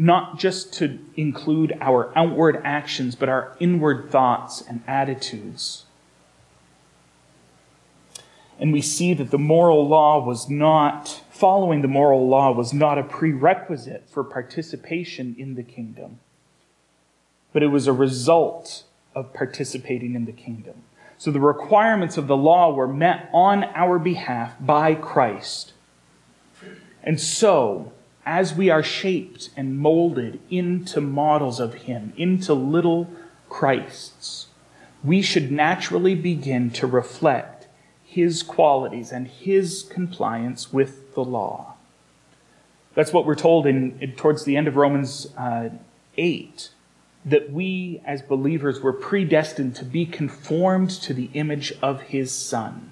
Not 0.00 0.38
just 0.38 0.72
to 0.74 0.98
include 1.16 1.76
our 1.80 2.12
outward 2.16 2.60
actions, 2.64 3.16
but 3.16 3.28
our 3.28 3.56
inward 3.58 4.10
thoughts 4.10 4.62
and 4.62 4.82
attitudes. 4.86 5.86
And 8.60 8.72
we 8.72 8.80
see 8.80 9.12
that 9.14 9.30
the 9.30 9.38
moral 9.38 9.86
law 9.86 10.24
was 10.24 10.48
not, 10.48 11.22
following 11.30 11.82
the 11.82 11.88
moral 11.88 12.28
law 12.28 12.52
was 12.52 12.72
not 12.72 12.96
a 12.96 13.02
prerequisite 13.02 14.08
for 14.08 14.22
participation 14.22 15.34
in 15.36 15.56
the 15.56 15.64
kingdom, 15.64 16.20
but 17.52 17.64
it 17.64 17.68
was 17.68 17.88
a 17.88 17.92
result 17.92 18.84
of 19.16 19.34
participating 19.34 20.14
in 20.14 20.24
the 20.24 20.32
kingdom. 20.32 20.84
So 21.18 21.32
the 21.32 21.40
requirements 21.40 22.16
of 22.16 22.28
the 22.28 22.36
law 22.36 22.72
were 22.72 22.86
met 22.86 23.28
on 23.32 23.64
our 23.74 23.98
behalf 23.98 24.54
by 24.60 24.94
Christ. 24.94 25.72
And 27.02 27.20
so, 27.20 27.92
as 28.28 28.52
we 28.52 28.68
are 28.68 28.82
shaped 28.82 29.48
and 29.56 29.78
molded 29.78 30.38
into 30.50 31.00
models 31.00 31.58
of 31.58 31.72
Him, 31.72 32.12
into 32.14 32.52
little 32.52 33.08
Christs, 33.48 34.48
we 35.02 35.22
should 35.22 35.50
naturally 35.50 36.14
begin 36.14 36.68
to 36.72 36.86
reflect 36.86 37.68
His 38.04 38.42
qualities 38.42 39.12
and 39.12 39.28
His 39.28 39.82
compliance 39.82 40.70
with 40.70 41.14
the 41.14 41.24
law. 41.24 41.76
That's 42.94 43.14
what 43.14 43.24
we're 43.24 43.34
told 43.34 43.66
in, 43.66 44.12
towards 44.18 44.44
the 44.44 44.58
end 44.58 44.68
of 44.68 44.76
Romans 44.76 45.32
uh, 45.38 45.70
8 46.18 46.68
that 47.24 47.50
we 47.50 48.02
as 48.04 48.20
believers 48.20 48.80
were 48.80 48.92
predestined 48.92 49.74
to 49.76 49.86
be 49.86 50.04
conformed 50.04 50.90
to 50.90 51.14
the 51.14 51.30
image 51.32 51.72
of 51.80 52.02
his 52.02 52.30
Son. 52.30 52.90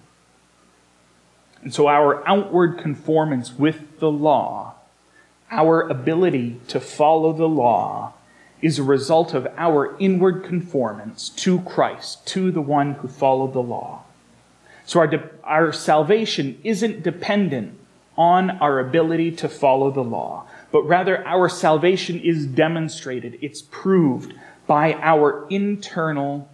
And 1.62 1.74
so 1.74 1.88
our 1.88 2.26
outward 2.26 2.78
conformance 2.78 3.52
with 3.52 3.98
the 3.98 4.10
law, 4.10 4.76
our 5.50 5.82
ability 5.82 6.60
to 6.68 6.80
follow 6.80 7.32
the 7.32 7.48
law, 7.48 8.14
is 8.62 8.78
a 8.78 8.82
result 8.82 9.34
of 9.34 9.46
our 9.56 9.96
inward 9.98 10.42
conformance 10.42 11.28
to 11.28 11.60
Christ, 11.60 12.26
to 12.28 12.50
the 12.50 12.62
one 12.62 12.94
who 12.94 13.08
followed 13.08 13.52
the 13.52 13.62
law. 13.62 14.04
So 14.86 15.00
our, 15.00 15.06
de- 15.06 15.30
our 15.44 15.72
salvation 15.72 16.58
isn't 16.64 17.02
dependent 17.02 17.78
on 18.16 18.50
our 18.50 18.80
ability 18.80 19.32
to 19.32 19.48
follow 19.48 19.90
the 19.90 20.02
law 20.02 20.46
but 20.76 20.82
rather 20.82 21.26
our 21.26 21.48
salvation 21.48 22.20
is 22.20 22.44
demonstrated, 22.46 23.38
it's 23.40 23.62
proved 23.62 24.34
by 24.66 24.92
our 24.94 25.46
internal 25.48 26.50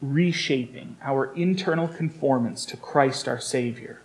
reshaping, 0.00 0.96
our 1.02 1.32
internal 1.34 1.88
conformance 1.88 2.64
to 2.64 2.76
Christ 2.78 3.26
our 3.28 3.38
Savior. 3.38 4.00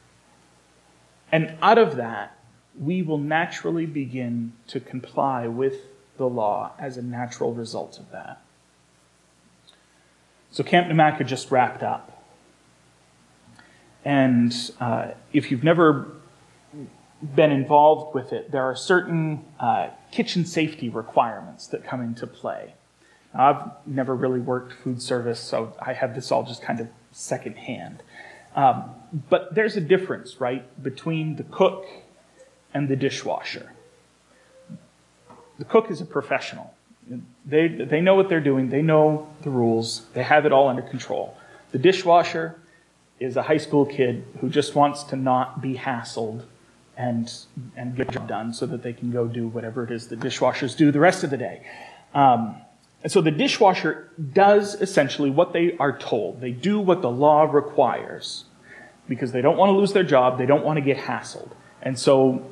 And 1.32 1.56
out 1.62 1.78
of 1.78 1.96
that, 1.96 2.38
we 2.80 3.02
will 3.02 3.18
naturally 3.18 3.86
begin 3.86 4.54
to 4.68 4.80
comply 4.80 5.48
with 5.48 5.86
the 6.18 6.28
law 6.28 6.72
as 6.80 6.98
a 6.98 7.02
natural 7.02 7.54
result 7.54 8.00
of 8.00 8.12
that. 8.12 8.42
So 10.52 10.64
Camp 10.64 10.88
Namaka 10.88 11.26
just 11.26 11.52
wrapped 11.52 11.84
up. 11.84 12.24
And 14.04 14.54
uh, 14.80 15.10
if 15.32 15.52
you've 15.52 15.64
never 15.64 16.08
been 17.22 17.52
involved 17.52 18.16
with 18.16 18.34
it, 18.34 18.52
there 18.52 18.64
are 18.64 18.76
certain 18.76 19.46
uh, 19.60 19.90
kitchen 20.12 20.46
safety 20.46 20.90
requirements 20.90 21.68
that 21.68 21.84
come 21.84 22.02
into 22.02 22.26
play. 22.26 22.74
Now, 23.34 23.50
I've 23.50 23.88
never 23.88 24.16
really 24.16 24.40
worked 24.40 24.74
food 24.74 25.02
service, 25.02 25.40
so 25.40 25.76
I 25.80 25.94
have 25.94 26.16
this 26.16 26.32
all 26.32 26.44
just 26.44 26.62
kind 26.62 26.80
of 26.80 26.88
secondhand. 27.12 28.02
Um, 28.56 28.92
but 29.30 29.56
there's 29.56 29.78
a 29.78 29.82
difference, 29.82 30.42
right, 30.42 30.84
between 30.84 31.36
the 31.38 31.44
cook 31.44 31.86
and 32.74 32.88
the 32.88 32.96
dishwasher. 32.96 33.72
The 35.60 35.66
cook 35.66 35.92
is 35.92 36.02
a 36.02 36.06
professional. 36.06 36.74
They, 37.46 37.68
they 37.68 38.02
know 38.02 38.16
what 38.16 38.30
they're 38.30 38.40
doing, 38.40 38.70
they 38.70 38.82
know 38.82 39.28
the 39.42 39.50
rules, 39.50 40.06
they 40.14 40.24
have 40.24 40.46
it 40.46 40.52
all 40.52 40.70
under 40.70 40.82
control. 40.82 41.36
The 41.72 41.80
dishwasher 41.80 42.60
is 43.20 43.38
a 43.38 43.44
high 43.44 43.58
school 43.58 43.86
kid 43.86 44.26
who 44.40 44.50
just 44.50 44.76
wants 44.76 45.04
to 45.06 45.16
not 45.16 45.62
be 45.62 45.76
hassled 45.76 46.44
and, 46.98 47.32
and 47.76 47.96
get 47.96 48.08
the 48.08 48.14
job 48.14 48.28
done 48.28 48.54
so 48.54 48.66
that 48.66 48.84
they 48.84 48.94
can 48.94 49.12
go 49.12 49.28
do 49.28 49.48
whatever 49.48 49.84
it 49.84 49.92
is 49.92 50.08
the 50.08 50.16
dishwashers 50.16 50.76
do 50.76 50.92
the 50.92 51.00
rest 51.00 51.24
of 51.24 51.30
the 51.30 51.38
day. 51.38 51.66
Um, 52.14 52.58
and 53.04 53.12
so 53.12 53.22
the 53.22 53.32
dishwasher 53.32 54.10
does 54.34 54.80
essentially 54.80 55.30
what 55.30 55.54
they 55.54 55.76
are 55.78 55.98
told. 55.98 56.42
They 56.42 56.52
do 56.52 56.80
what 56.80 57.02
the 57.02 57.10
law 57.10 57.44
requires 57.44 58.46
because 59.08 59.32
they 59.32 59.42
don't 59.42 59.58
want 59.58 59.70
to 59.70 59.74
lose 59.74 59.94
their 59.94 60.04
job, 60.04 60.38
they 60.38 60.46
don't 60.46 60.64
want 60.64 60.78
to 60.78 60.82
get 60.82 60.98
hassled. 60.98 61.52
And 61.82 61.98
so 61.98 62.46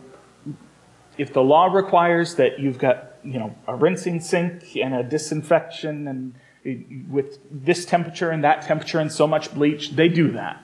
if 1.19 1.34
the 1.34 1.43
law 1.43 1.65
requires 1.65 2.36
that 2.36 2.60
you've 2.60 2.79
got, 2.79 3.15
you 3.23 3.38
know, 3.38 3.53
a 3.67 3.75
rinsing 3.75 4.21
sink 4.21 4.77
and 4.77 4.95
a 4.95 5.03
disinfection 5.03 6.08
and 6.08 6.34
eh, 6.65 6.77
with 7.10 7.39
this 7.51 7.86
temperature 7.86 8.32
and 8.32 8.41
that 8.43 8.62
temperature 8.62 8.99
and 8.99 9.12
so 9.12 9.27
much 9.27 9.53
bleach, 9.53 9.91
they 9.91 10.08
do 10.08 10.32
that. 10.32 10.63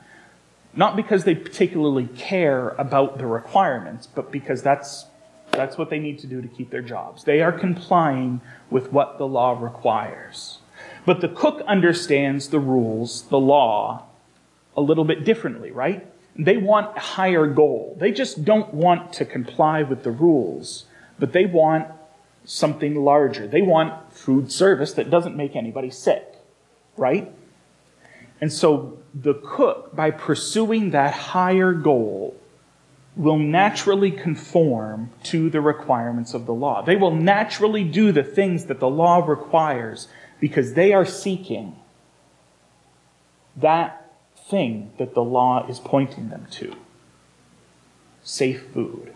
Not 0.74 0.96
because 0.96 1.26
they 1.26 1.36
particularly 1.36 2.08
care 2.08 2.70
about 2.78 3.18
the 3.18 3.28
requirements, 3.28 4.08
but 4.08 4.32
because 4.32 4.64
that's, 4.64 5.06
that's 5.52 5.78
what 5.78 5.90
they 5.90 6.00
need 6.00 6.20
to 6.20 6.28
do 6.28 6.42
to 6.42 6.48
keep 6.48 6.70
their 6.70 6.82
jobs. 6.82 7.26
They 7.26 7.42
are 7.42 7.52
complying 7.52 8.40
with 8.70 8.94
what 8.94 9.18
the 9.18 9.28
law 9.28 9.62
requires. 9.62 10.60
But 11.06 11.20
the 11.20 11.30
cook 11.30 11.62
understands 11.68 12.48
the 12.48 12.60
rules, 12.60 13.24
the 13.24 13.40
law, 13.40 14.06
a 14.78 14.82
little 14.82 15.06
bit 15.06 15.26
differently, 15.26 15.72
right? 15.72 16.10
They 16.38 16.58
want 16.58 16.98
a 16.98 17.00
higher 17.00 17.48
goal. 17.48 17.96
They 18.00 18.12
just 18.12 18.44
don't 18.44 18.74
want 18.74 19.14
to 19.14 19.26
comply 19.26 19.84
with 19.84 20.04
the 20.04 20.12
rules, 20.12 20.86
but 21.18 21.32
they 21.32 21.46
want 21.46 21.88
something 22.44 22.96
larger. 22.96 23.48
They 23.48 23.62
want 23.62 24.14
food 24.14 24.52
service 24.52 24.94
that 24.94 25.10
doesn't 25.10 25.36
make 25.36 25.56
anybody 25.56 25.90
sick, 25.90 26.36
right? 26.98 27.32
And 28.42 28.52
so 28.52 29.00
the 29.14 29.34
cook, 29.36 29.96
by 29.96 30.12
pursuing 30.12 30.92
that 30.92 31.14
higher 31.14 31.72
goal, 31.72 32.36
will 33.16 33.40
naturally 33.40 34.12
conform 34.12 35.10
to 35.24 35.50
the 35.50 35.62
requirements 35.62 36.34
of 36.34 36.46
the 36.46 36.54
law. 36.54 36.82
They 36.82 36.98
will 36.98 37.16
naturally 37.16 37.86
do 37.86 38.12
the 38.12 38.24
things 38.24 38.66
that 38.66 38.82
the 38.82 38.90
law 38.90 39.26
requires 39.26 40.10
because 40.42 40.74
they 40.74 40.92
are 40.92 41.06
seeking 41.06 41.78
that 43.56 44.05
thing 44.48 44.92
that 44.98 45.14
the 45.14 45.24
law 45.24 45.68
is 45.68 45.80
pointing 45.80 46.30
them 46.30 46.48
to 46.52 46.76
safe 48.24 48.64
food. 48.74 49.14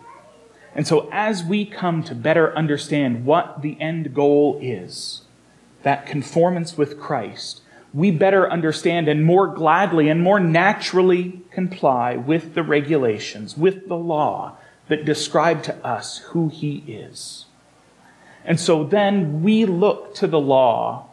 And 0.74 0.86
so, 0.86 1.08
as 1.10 1.42
we 1.42 1.64
come 1.64 2.02
to 2.04 2.14
better 2.14 2.56
understand 2.56 3.26
what 3.26 3.62
the 3.62 3.80
end 3.80 4.14
goal 4.14 4.58
is, 4.62 5.22
that 5.82 6.06
conformance 6.06 6.76
with 6.76 7.00
Christ, 7.00 7.62
we 7.92 8.12
better 8.12 8.48
understand 8.50 9.08
and 9.08 9.24
more 9.24 9.48
gladly 9.48 10.08
and 10.08 10.22
more 10.22 10.38
naturally 10.38 11.42
comply 11.50 12.16
with 12.16 12.54
the 12.54 12.62
regulations, 12.62 13.56
with 13.56 13.88
the 13.88 13.96
law 13.96 14.56
that 14.88 15.04
describe 15.04 15.62
to 15.64 15.74
us 15.84 16.18
who 16.18 16.48
He 16.48 16.84
is. 16.86 17.46
And 18.44 18.60
so 18.60 18.84
then 18.84 19.42
we 19.42 19.64
look 19.64 20.14
to 20.16 20.26
the 20.26 20.40
law 20.40 21.09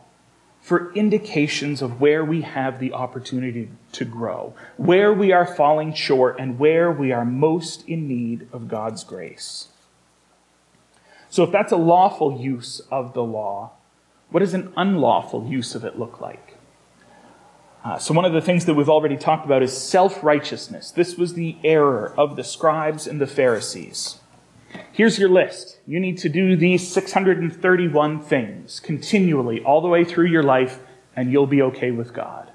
for 0.67 0.91
indications 0.95 1.81
of 1.81 2.01
where 2.01 2.25
we 2.25 2.41
have 2.41 2.77
the 2.77 2.91
opportunity 2.91 3.69
to 3.93 4.03
grow, 4.03 4.53
where 4.75 5.13
we 5.13 5.31
are 5.31 5.45
falling 5.45 5.93
short, 5.93 6.37
and 6.37 6.59
where 6.59 6.91
we 6.91 7.09
are 7.09 7.23
most 7.23 7.87
in 7.87 8.05
need 8.05 8.45
of 8.51 8.67
God's 8.67 9.05
grace. 9.05 9.69
So 11.29 11.41
if 11.45 11.53
that's 11.53 11.71
a 11.71 11.77
lawful 11.77 12.41
use 12.41 12.81
of 12.91 13.13
the 13.13 13.23
law, 13.23 13.71
what 14.29 14.41
does 14.41 14.53
an 14.53 14.73
unlawful 14.75 15.47
use 15.47 15.73
of 15.73 15.85
it 15.85 15.97
look 15.97 16.19
like? 16.19 16.57
Uh, 17.85 17.97
so, 17.97 18.13
one 18.13 18.25
of 18.25 18.33
the 18.33 18.41
things 18.41 18.65
that 18.65 18.73
we've 18.73 18.89
already 18.89 19.15
talked 19.15 19.45
about 19.45 19.63
is 19.63 19.71
self 19.71 20.21
righteousness. 20.21 20.91
This 20.91 21.15
was 21.15 21.35
the 21.35 21.55
error 21.63 22.13
of 22.17 22.35
the 22.35 22.43
scribes 22.43 23.07
and 23.07 23.21
the 23.21 23.27
Pharisees. 23.27 24.19
Here's 24.97 25.19
your 25.19 25.29
list. 25.29 25.77
You 25.85 25.99
need 25.99 26.17
to 26.17 26.27
do 26.27 26.55
these 26.55 26.91
631 26.91 28.19
things 28.19 28.79
continually, 28.79 29.61
all 29.63 29.79
the 29.79 29.87
way 29.87 30.03
through 30.03 30.25
your 30.25 30.41
life, 30.41 30.79
and 31.15 31.31
you'll 31.31 31.45
be 31.45 31.61
okay 31.61 31.91
with 31.91 32.15
God. 32.15 32.51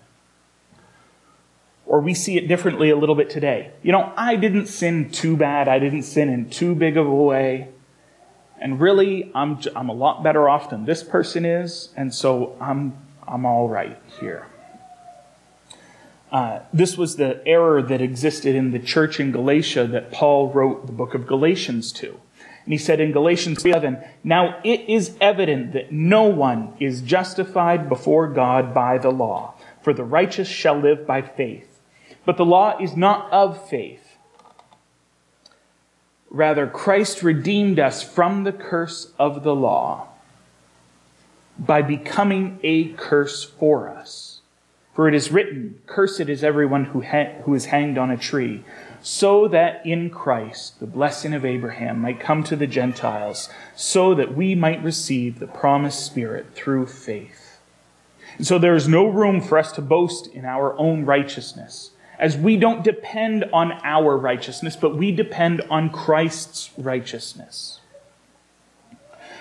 Or 1.87 2.01
we 2.01 2.15
see 2.15 2.37
it 2.37 2.49
differently 2.49 2.91
a 2.91 2.97
little 2.97 3.15
bit 3.15 3.31
today. 3.31 3.71
You 3.85 3.93
know, 3.93 4.13
I 4.17 4.35
didn't 4.35 4.67
sin 4.67 5.13
too 5.13 5.37
bad. 5.37 5.69
I 5.69 5.79
didn't 5.79 6.03
sin 6.03 6.29
in 6.29 6.51
too 6.51 6.75
big 6.75 6.97
of 6.97 7.07
a 7.07 7.15
way. 7.15 7.69
And 8.61 8.81
really, 8.81 9.31
I'm, 9.37 9.61
I'm 9.77 9.89
a 9.89 9.95
lot 9.95 10.25
better 10.25 10.49
off 10.49 10.69
than 10.69 10.85
this 10.85 11.05
person 11.05 11.45
is. 11.45 11.91
And 11.97 12.13
so 12.13 12.57
I'm, 12.61 12.99
I'm 13.25 13.47
all 13.47 13.69
right 13.69 14.01
here. 14.19 14.49
Uh, 16.33 16.63
this 16.73 16.99
was 16.99 17.15
the 17.15 17.41
error 17.47 17.81
that 17.83 18.01
existed 18.01 18.57
in 18.57 18.73
the 18.73 18.81
church 18.81 19.21
in 19.21 19.31
Galatia 19.31 19.87
that 19.87 20.11
Paul 20.11 20.51
wrote 20.51 20.87
the 20.87 20.93
book 20.93 21.15
of 21.15 21.29
Galatians 21.29 21.93
to. 21.93 22.19
And 22.65 22.73
he 22.73 22.79
said 22.79 23.01
in 23.01 23.13
Galatians 23.13 23.65
11, 23.65 24.03
Now 24.23 24.61
it 24.65 24.89
is 24.89 25.17
evident 25.21 25.73
that 25.73 25.93
no 25.93 26.25
one 26.25 26.75
is 26.79 27.03
justified 27.03 27.89
before 27.89 28.29
God 28.29 28.73
by 28.73 28.99
the 28.99 29.11
law, 29.11 29.55
for 29.83 29.93
the 29.93 30.05
righteous 30.05 30.49
shall 30.49 30.79
live 30.79 31.07
by 31.07 31.23
faith. 31.23 31.81
But 32.25 32.37
the 32.37 32.45
law 32.45 32.79
is 32.79 32.97
not 32.97 33.31
of 33.33 33.69
faith. 33.69 34.17
Rather, 36.31 36.67
Christ 36.67 37.23
redeemed 37.23 37.79
us 37.79 38.03
from 38.03 38.45
the 38.45 38.53
curse 38.53 39.13
of 39.19 39.43
the 39.43 39.55
law 39.55 40.09
by 41.59 41.83
becoming 41.83 42.59
a 42.63 42.89
curse 42.93 43.45
for 43.45 43.89
us. 43.89 44.41
For 44.95 45.09
it 45.09 45.15
is 45.15 45.31
written, 45.31 45.81
Cursed 45.87 46.21
is 46.21 46.45
everyone 46.45 46.87
who, 46.87 47.03
ha- 47.03 47.33
who 47.45 47.55
is 47.55 47.67
hanged 47.67 47.99
on 47.99 48.11
a 48.11 48.17
tree, 48.17 48.65
so 49.03 49.49
that 49.49 49.85
in 49.85 50.09
Christ 50.09 50.79
the 50.79 50.87
blessing 50.87 51.35
of 51.35 51.45
Abraham 51.45 52.01
might 52.01 52.21
come 52.21 52.45
to 52.45 52.57
the 52.57 52.67
Gentiles, 52.67 53.49
so 53.75 54.15
that 54.15 54.35
we 54.35 54.55
might 54.55 54.83
receive 54.83 55.39
the 55.39 55.47
promised 55.47 56.07
Spirit 56.07 56.55
through 56.55 56.87
faith. 56.87 57.59
And 58.39 58.47
so 58.47 58.59
there 58.59 58.77
is 58.77 58.89
no 58.89 59.07
room 59.07 59.41
for 59.41 59.59
us 59.59 59.73
to 59.73 59.83
boast 59.83 60.29
in 60.29 60.45
our 60.45 60.79
own 60.79 61.05
righteousness, 61.05 61.91
as 62.19 62.37
we 62.37 62.57
don't 62.57 62.85
depend 62.85 63.45
on 63.53 63.73
our 63.83 64.17
righteousness, 64.17 64.77
but 64.77 64.97
we 64.97 65.11
depend 65.11 65.61
on 65.69 65.91
Christ's 65.91 66.71
righteousness. 66.79 67.81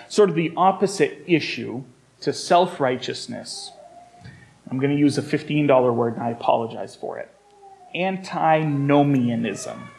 Sort 0.10 0.30
of 0.30 0.36
the 0.36 0.52
opposite 0.58 1.24
issue 1.28 1.84
to 2.21 2.34
self 2.34 2.80
righteousness. 2.80 3.71
I'm 4.69 4.80
going 4.80 4.91
to 4.91 5.00
use 5.00 5.17
a 5.17 5.21
$15 5.21 5.93
word 5.93 6.15
and 6.15 6.24
I 6.24 6.30
apologize 6.30 6.95
for 6.95 7.19
it 7.19 7.30
antinomianism. 7.95 9.89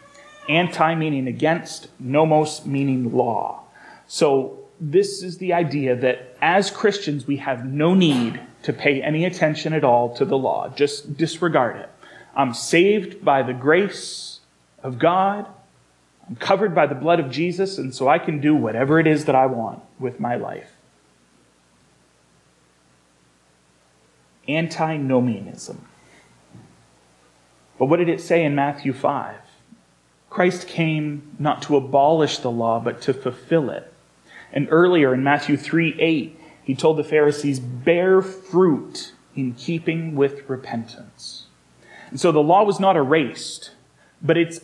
Anti 0.49 0.95
meaning 0.95 1.29
against, 1.29 1.89
nomos 2.01 2.67
meaning 2.67 3.13
law. 3.15 3.65
So, 4.07 4.59
this 4.81 5.23
is 5.23 5.39
the 5.39 5.53
idea 5.53 5.95
that 5.95 6.37
as 6.43 6.71
Christians, 6.71 7.27
we 7.27 7.37
have 7.37 7.65
no 7.65 7.95
need 7.95 8.41
to 8.65 8.73
pay 8.73 9.01
any 9.01 9.25
attention 9.25 9.73
at 9.73 9.85
all 9.85 10.15
to 10.17 10.25
the 10.25 10.37
law. 10.37 10.69
Just 10.69 11.17
disregard 11.17 11.77
it. 11.77 11.89
I'm 12.35 12.55
saved 12.55 13.25
by 13.25 13.43
the 13.43 13.53
grace 13.53 14.41
of 14.83 14.99
God. 14.99 15.47
I'm 16.29 16.37
covered 16.37 16.75
by 16.75 16.87
the 16.87 16.95
blood 16.95 17.21
of 17.21 17.31
Jesus, 17.31 17.79
and 17.79 17.95
so 17.95 18.09
I 18.09 18.19
can 18.19 18.41
do 18.41 18.55
whatever 18.55 18.99
it 18.99 19.07
is 19.07 19.27
that 19.27 19.35
I 19.35 19.47
want 19.47 19.83
with 19.99 20.19
my 20.19 20.37
life. 20.37 20.73
Antinomianism. 24.49 25.87
But 27.83 27.89
what 27.89 27.97
did 27.97 28.09
it 28.09 28.21
say 28.21 28.45
in 28.45 28.55
Matthew 28.55 28.93
5? 28.93 29.35
Christ 30.31 30.69
came 30.69 31.35
not 31.41 31.63
to 31.63 31.77
abolish 31.77 32.39
the 32.39 32.49
law, 32.49 32.79
but 32.79 33.03
to 33.03 33.13
fulfill 33.13 33.71
it. 33.71 33.93
And 34.53 34.69
earlier 34.71 35.13
in 35.13 35.25
Matthew 35.25 35.57
3 35.57 35.97
8, 35.99 36.41
he 36.63 36.77
told 36.77 36.97
the 36.97 37.03
Pharisees, 37.03 37.59
bear 37.59 38.23
fruit 38.23 39.15
in 39.35 39.55
keeping 39.55 40.15
with 40.15 40.49
repentance. 40.49 41.47
And 42.11 42.21
so 42.21 42.31
the 42.31 42.39
law 42.39 42.63
was 42.63 42.79
not 42.79 42.97
erased, 42.97 43.73
but 44.23 44.39
its 44.39 44.61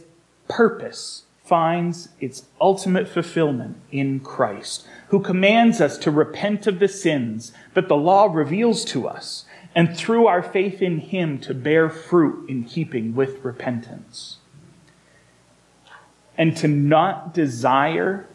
purpose 0.46 1.24
finds 1.42 2.10
its 2.20 2.46
ultimate 2.60 3.08
fulfillment 3.08 3.78
in 3.90 4.20
Christ, 4.20 4.86
who 5.08 5.18
commands 5.18 5.80
us 5.80 5.98
to 5.98 6.12
repent 6.12 6.68
of 6.68 6.78
the 6.78 6.86
sins 6.86 7.50
that 7.74 7.88
the 7.88 7.96
law 7.96 8.26
reveals 8.32 8.84
to 8.84 9.08
us 9.08 9.44
and 9.78 9.96
through 9.96 10.26
our 10.26 10.42
faith 10.42 10.82
in 10.82 10.98
Him 10.98 11.38
to 11.38 11.54
bear 11.54 11.88
fruit 11.88 12.50
in 12.50 12.64
keeping 12.64 13.14
with 13.14 13.44
repentance. 13.44 14.38
And 16.36 16.56
to 16.56 16.66
not 16.66 17.32
desire 17.32 18.26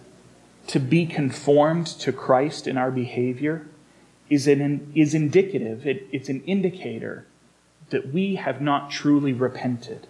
to 0.68 0.80
be 0.80 1.06
conformed 1.06 1.88
to 1.88 2.14
Christ 2.14 2.66
in 2.66 2.78
our 2.78 2.92
behavior 2.92 3.68
is, 4.30 4.48
an, 4.48 4.90
is 4.96 5.14
indicative, 5.14 5.86
it, 5.86 6.08
it's 6.14 6.30
an 6.30 6.42
indicator 6.46 7.28
that 7.90 8.14
we 8.14 8.36
have 8.36 8.62
not 8.62 8.90
truly 8.90 9.34
repented. 9.34 10.08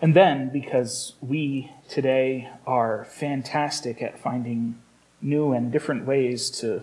And 0.00 0.14
then, 0.14 0.50
because 0.50 1.14
we 1.20 1.72
today 1.88 2.48
are 2.64 3.06
fantastic 3.06 4.00
at 4.00 4.20
finding 4.20 4.78
new 5.24 5.52
and 5.52 5.72
different 5.72 6.06
ways 6.06 6.50
to 6.50 6.82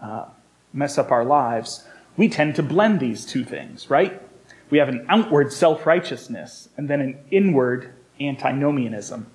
uh, 0.00 0.26
mess 0.72 0.96
up 0.96 1.10
our 1.10 1.24
lives, 1.24 1.86
we 2.16 2.28
tend 2.28 2.54
to 2.56 2.62
blend 2.62 3.00
these 3.00 3.26
two 3.26 3.44
things, 3.44 3.90
right? 3.90 4.22
We 4.70 4.78
have 4.78 4.88
an 4.88 5.04
outward 5.08 5.52
self 5.52 5.84
righteousness 5.86 6.68
and 6.76 6.88
then 6.88 7.00
an 7.00 7.18
inward 7.30 7.92
antinomianism, 8.20 9.26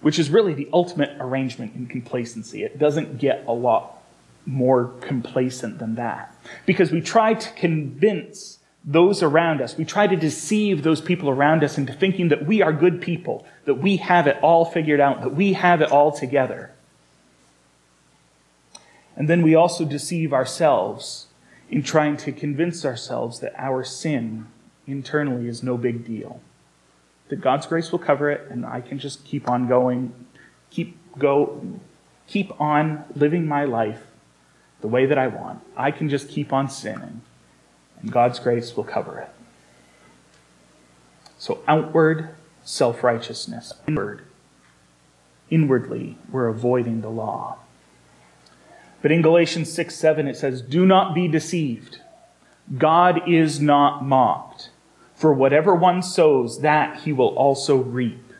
which 0.00 0.18
is 0.18 0.30
really 0.30 0.54
the 0.54 0.68
ultimate 0.72 1.16
arrangement 1.20 1.74
in 1.74 1.86
complacency. 1.86 2.62
It 2.62 2.78
doesn't 2.78 3.18
get 3.18 3.44
a 3.46 3.52
lot 3.52 4.02
more 4.46 4.92
complacent 5.00 5.78
than 5.80 5.96
that 5.96 6.34
because 6.66 6.92
we 6.92 7.00
try 7.00 7.34
to 7.34 7.50
convince 7.54 8.58
those 8.84 9.20
around 9.20 9.60
us. 9.60 9.76
We 9.76 9.84
try 9.84 10.06
to 10.06 10.14
deceive 10.14 10.84
those 10.84 11.00
people 11.00 11.28
around 11.28 11.64
us 11.64 11.76
into 11.76 11.92
thinking 11.92 12.28
that 12.28 12.46
we 12.46 12.62
are 12.62 12.72
good 12.72 13.02
people, 13.02 13.44
that 13.64 13.74
we 13.74 13.96
have 13.96 14.28
it 14.28 14.38
all 14.42 14.64
figured 14.64 15.00
out, 15.00 15.22
that 15.22 15.34
we 15.34 15.54
have 15.54 15.80
it 15.82 15.90
all 15.90 16.12
together. 16.12 16.72
And 19.16 19.28
then 19.28 19.42
we 19.42 19.54
also 19.54 19.84
deceive 19.84 20.32
ourselves 20.32 21.26
in 21.70 21.82
trying 21.82 22.16
to 22.18 22.32
convince 22.32 22.84
ourselves 22.84 23.40
that 23.40 23.54
our 23.56 23.82
sin 23.82 24.46
internally 24.86 25.48
is 25.48 25.62
no 25.62 25.76
big 25.76 26.04
deal. 26.04 26.40
That 27.28 27.40
God's 27.40 27.66
grace 27.66 27.90
will 27.90 27.98
cover 27.98 28.30
it 28.30 28.48
and 28.50 28.64
I 28.64 28.80
can 28.80 28.98
just 28.98 29.24
keep 29.24 29.48
on 29.48 29.66
going, 29.66 30.12
keep 30.70 30.96
go 31.18 31.62
keep 32.26 32.60
on 32.60 33.04
living 33.14 33.46
my 33.46 33.64
life 33.64 34.02
the 34.80 34.88
way 34.88 35.06
that 35.06 35.16
I 35.16 35.28
want. 35.28 35.60
I 35.76 35.90
can 35.90 36.08
just 36.08 36.28
keep 36.28 36.52
on 36.52 36.68
sinning 36.68 37.22
and 38.00 38.12
God's 38.12 38.38
grace 38.38 38.76
will 38.76 38.84
cover 38.84 39.20
it. 39.20 39.30
So 41.38 41.62
outward 41.66 42.30
self-righteousness, 42.64 43.72
inward 43.88 44.22
inwardly 45.48 46.18
we're 46.30 46.48
avoiding 46.48 47.00
the 47.00 47.10
law. 47.10 47.58
But 49.06 49.12
in 49.12 49.22
Galatians 49.22 49.72
6 49.72 49.94
7, 49.94 50.26
it 50.26 50.36
says, 50.36 50.60
Do 50.60 50.84
not 50.84 51.14
be 51.14 51.28
deceived. 51.28 52.00
God 52.76 53.28
is 53.28 53.60
not 53.60 54.04
mocked. 54.04 54.70
For 55.14 55.32
whatever 55.32 55.76
one 55.76 56.02
sows, 56.02 56.62
that 56.62 57.02
he 57.02 57.12
will 57.12 57.28
also 57.36 57.76
reap. 57.76 58.32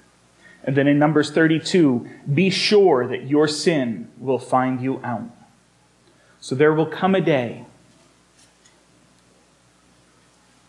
And 0.65 0.77
then 0.77 0.89
in 0.89 0.99
Numbers 0.99 1.31
32, 1.31 2.09
be 2.35 2.51
sure 2.51 3.07
that 3.07 3.29
your 3.29 3.47
sin 3.47 4.11
will 4.19 4.41
find 4.41 4.81
you 4.81 5.01
out. 5.05 5.31
So 6.41 6.57
there 6.57 6.75
will 6.75 6.87
come 6.87 7.15
a 7.15 7.21
day. 7.21 7.65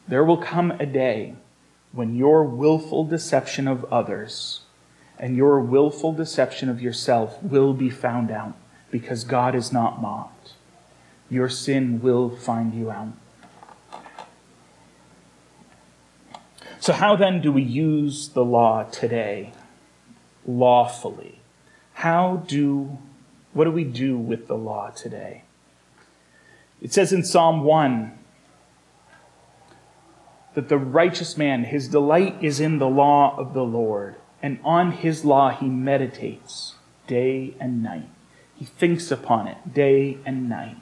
There 0.08 0.24
will 0.24 0.38
come 0.38 0.70
a 0.70 0.86
day 0.86 1.34
when 1.92 2.16
your 2.16 2.44
willful 2.44 3.04
deception 3.06 3.68
of 3.68 3.84
others 3.86 4.62
and 5.18 5.36
your 5.36 5.60
willful 5.60 6.14
deception 6.14 6.70
of 6.70 6.84
yourself 6.84 7.42
will 7.42 7.74
be 7.74 7.90
found 7.90 8.30
out 8.30 8.54
because 8.92 9.24
God 9.24 9.56
is 9.56 9.72
not 9.72 10.02
mocked. 10.02 10.54
Your 11.30 11.50
sin 11.50 12.02
will 12.02 12.30
find 12.30 12.74
you 12.74 12.90
out. 12.90 13.14
So, 16.80 16.94
how 16.94 17.16
then 17.16 17.42
do 17.42 17.52
we 17.52 17.64
use 17.64 18.30
the 18.30 18.46
law 18.46 18.84
today 18.84 19.52
lawfully? 20.46 21.42
How 21.94 22.44
do, 22.48 22.98
what 23.54 23.66
do 23.66 23.72
we 23.72 23.84
do 23.84 24.18
with 24.18 24.48
the 24.48 24.56
law 24.56 24.92
today? 24.92 25.44
It 26.82 26.94
says 26.94 27.12
in 27.12 27.24
Psalm 27.24 27.64
1 27.64 28.18
that 30.54 30.70
the 30.70 30.78
righteous 30.78 31.38
man, 31.38 31.66
his 31.66 31.88
delight 31.88 32.38
is 32.42 32.60
in 32.60 32.78
the 32.78 32.88
law 32.88 33.36
of 33.38 33.54
the 33.54 33.64
Lord, 33.64 34.16
and 34.42 34.60
on 34.64 34.92
his 34.92 35.26
law 35.26 35.50
he 35.50 35.68
meditates 35.68 36.76
day 37.08 37.56
and 37.60 37.84
night. 37.84 38.10
He 38.58 38.66
thinks 38.66 39.12
upon 39.12 39.48
it 39.48 39.74
day 39.74 40.18
and 40.26 40.50
night. 40.50 40.78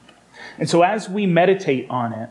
And 0.57 0.69
so 0.69 0.81
as 0.81 1.09
we 1.09 1.25
meditate 1.25 1.89
on 1.89 2.13
it, 2.13 2.29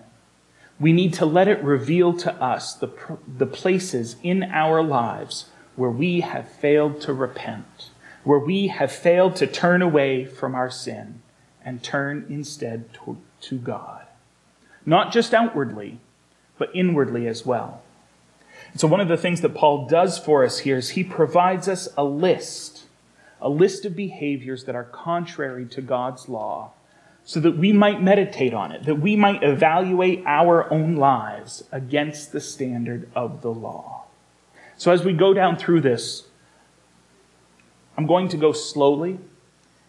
we 0.81 0.93
need 0.93 1.15
to 1.15 1.27
let 1.27 1.49
it 1.49 1.63
reveal 1.63 2.13
to 2.15 2.33
us 2.35 2.75
the, 2.75 2.91
the 3.39 3.47
places 3.47 4.17
in 4.23 4.43
our 4.45 4.83
lives 4.83 5.51
where 5.77 5.91
we 5.91 6.21
have 6.21 6.51
failed 6.51 7.01
to 7.03 7.13
repent, 7.13 7.91
where 8.25 8.39
we 8.39 8.69
have 8.69 8.91
failed 8.91 9.37
to 9.37 9.47
turn 9.47 9.83
away 9.83 10.25
from 10.25 10.55
our 10.55 10.71
sin 10.71 11.21
and 11.65 11.83
turn 11.83 12.27
instead 12.29 12.93
to, 12.95 13.19
to 13.41 13.59
God. 13.59 14.07
Not 14.87 15.13
just 15.13 15.33
outwardly, 15.33 16.01
but 16.59 16.71
inwardly 16.75 17.27
as 17.27 17.47
well. 17.47 17.83
And 18.73 18.81
so 18.81 18.89
one 18.89 19.01
of 19.01 19.09
the 19.09 19.17
things 19.17 19.41
that 19.41 19.55
Paul 19.55 19.87
does 19.87 20.19
for 20.19 20.45
us 20.45 20.61
here 20.61 20.77
is 20.77 20.91
he 20.91 21.05
provides 21.05 21.69
us 21.69 21.89
a 21.97 22.05
list 22.05 22.84
a 23.45 23.49
list 23.49 23.85
of 23.85 23.95
behaviors 23.95 24.65
that 24.65 24.75
are 24.75 24.85
contrary 24.85 25.67
to 25.67 25.83
God's 25.83 26.31
law 26.31 26.73
so 27.25 27.41
that 27.41 27.59
we 27.59 27.73
might 27.73 28.03
meditate 28.03 28.55
on 28.55 28.73
it, 28.73 28.85
that 28.85 28.97
we 28.97 29.17
might 29.17 29.43
evaluate 29.43 30.23
our 30.27 30.71
own 30.73 30.97
lives 30.97 31.63
against 31.71 32.33
the 32.33 32.41
standard 32.41 33.09
of 33.15 33.43
the 33.43 33.51
law. 33.51 34.05
So 34.77 34.93
as 34.93 35.05
we 35.05 35.13
go 35.13 35.35
down 35.35 35.57
through 35.57 35.83
this, 35.83 36.25
I'm 37.99 38.07
going 38.07 38.29
to 38.29 38.37
go 38.39 38.53
slowly, 38.53 39.19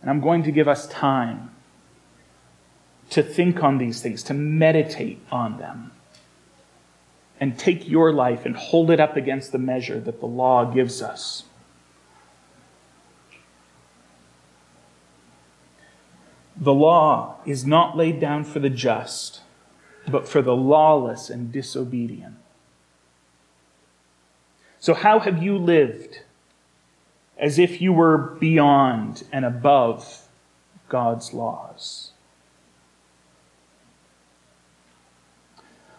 and 0.01 0.09
I'm 0.09 0.19
going 0.19 0.43
to 0.43 0.51
give 0.51 0.67
us 0.67 0.87
time 0.87 1.51
to 3.11 3.23
think 3.23 3.63
on 3.63 3.77
these 3.77 4.01
things, 4.01 4.21
to 4.23 4.33
meditate 4.33 5.19
on 5.31 5.57
them, 5.57 5.91
and 7.39 7.57
take 7.57 7.87
your 7.87 8.11
life 8.11 8.45
and 8.45 8.55
hold 8.55 8.91
it 8.91 8.99
up 8.99 9.15
against 9.15 9.53
the 9.53 9.57
measure 9.57 9.99
that 10.01 10.19
the 10.19 10.25
law 10.25 10.65
gives 10.65 11.01
us. 11.01 11.45
The 16.57 16.73
law 16.73 17.37
is 17.45 17.65
not 17.65 17.97
laid 17.97 18.19
down 18.19 18.43
for 18.43 18.59
the 18.59 18.69
just, 18.69 19.41
but 20.07 20.27
for 20.27 20.41
the 20.41 20.55
lawless 20.55 21.29
and 21.29 21.51
disobedient. 21.51 22.35
So, 24.79 24.93
how 24.93 25.19
have 25.19 25.41
you 25.41 25.57
lived 25.57 26.19
as 27.37 27.59
if 27.59 27.81
you 27.81 27.91
were 27.91 28.17
beyond 28.17 29.23
and 29.31 29.43
above 29.43 30.27
God's 30.87 31.33
laws? 31.33 32.11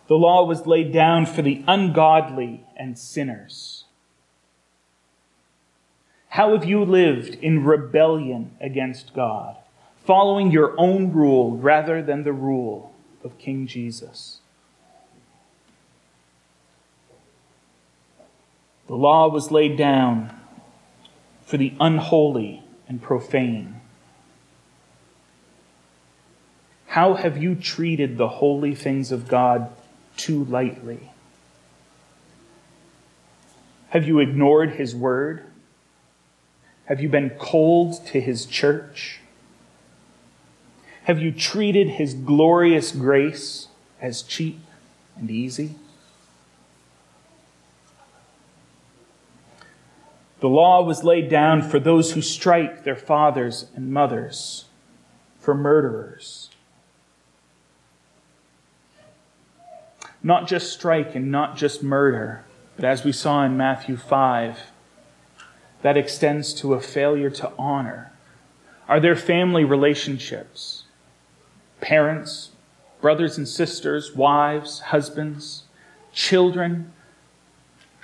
The 0.09 0.14
law 0.14 0.45
was 0.45 0.66
laid 0.66 0.92
down 0.92 1.27
for 1.27 1.42
the 1.42 1.64
ungodly 1.66 2.64
and 2.77 2.97
sinners. 2.97 3.85
How 6.29 6.53
have 6.53 6.64
you 6.64 6.85
lived 6.85 7.35
in 7.35 7.64
rebellion 7.64 8.57
against 8.61 9.14
God? 9.14 9.57
Following 10.07 10.53
your 10.53 10.73
own 10.79 11.12
rule 11.12 11.57
rather 11.57 12.01
than 12.01 12.23
the 12.23 12.33
rule 12.33 12.95
of 13.25 13.37
King 13.38 13.66
Jesus. 13.66 14.38
The 18.87 18.95
law 18.95 19.29
was 19.29 19.51
laid 19.51 19.77
down 19.77 20.33
for 21.45 21.57
the 21.57 21.75
unholy 21.81 22.62
and 22.88 23.03
profane. 23.03 23.81
How 26.87 27.14
have 27.14 27.37
you 27.37 27.57
treated 27.57 28.16
the 28.16 28.29
holy 28.29 28.77
things 28.77 29.11
of 29.11 29.27
God 29.27 29.71
too 30.16 30.45
lightly? 30.45 31.11
Have 33.88 34.07
you 34.07 34.21
ignored 34.21 34.75
his 34.75 34.95
word? 34.95 35.45
Have 36.85 37.01
you 37.01 37.09
been 37.09 37.31
cold 37.31 38.07
to 38.07 38.21
his 38.21 38.47
church? 38.47 39.21
Have 41.07 41.23
you 41.23 41.31
treated 41.31 41.88
his 41.88 42.14
glorious 42.14 42.90
grace 42.90 43.69
as 44.01 44.23
cheap 44.23 44.59
and 45.16 45.31
easy? 45.31 45.77
The 50.40 50.49
law 50.49 50.83
was 50.83 51.05
laid 51.05 51.29
down 51.29 51.62
for 51.62 51.79
those 51.79 52.14
who 52.14 52.21
strike 52.21 52.83
their 52.83 52.97
fathers 52.97 53.71
and 53.77 53.92
mothers, 53.92 54.64
for 55.38 55.55
murderers. 55.55 56.51
Not 60.25 60.49
just 60.49 60.73
strike 60.73 61.14
and 61.14 61.31
not 61.31 61.57
just 61.57 61.85
murder, 61.85 62.45
but 62.75 62.85
as 62.85 63.05
we 63.05 63.12
saw 63.12 63.45
in 63.45 63.57
Matthew 63.57 63.97
5, 63.97 64.59
that 65.83 65.97
extends 65.97 66.53
to 66.55 66.75
a 66.75 66.81
failure 66.81 67.31
to 67.31 67.53
honor. 67.57 68.11
Are 68.88 68.99
there 68.99 69.14
family 69.14 69.62
relationships? 69.62 70.83
Parents, 71.87 72.51
brothers 73.01 73.38
and 73.38 73.46
sisters, 73.46 74.12
wives, 74.12 74.81
husbands, 74.81 75.62
children? 76.12 76.92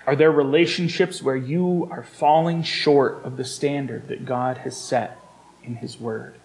Are 0.07 0.15
there 0.15 0.31
relationships 0.31 1.21
where 1.21 1.37
you 1.37 1.89
are 1.91 2.05
falling 2.05 2.63
short 2.63 3.25
of 3.25 3.37
the 3.37 3.45
standard 3.45 4.07
that 4.07 4.25
God 4.25 4.59
has 4.59 4.77
set 4.77 5.19
in 5.65 5.77
His 5.77 5.99
Word? 5.99 6.37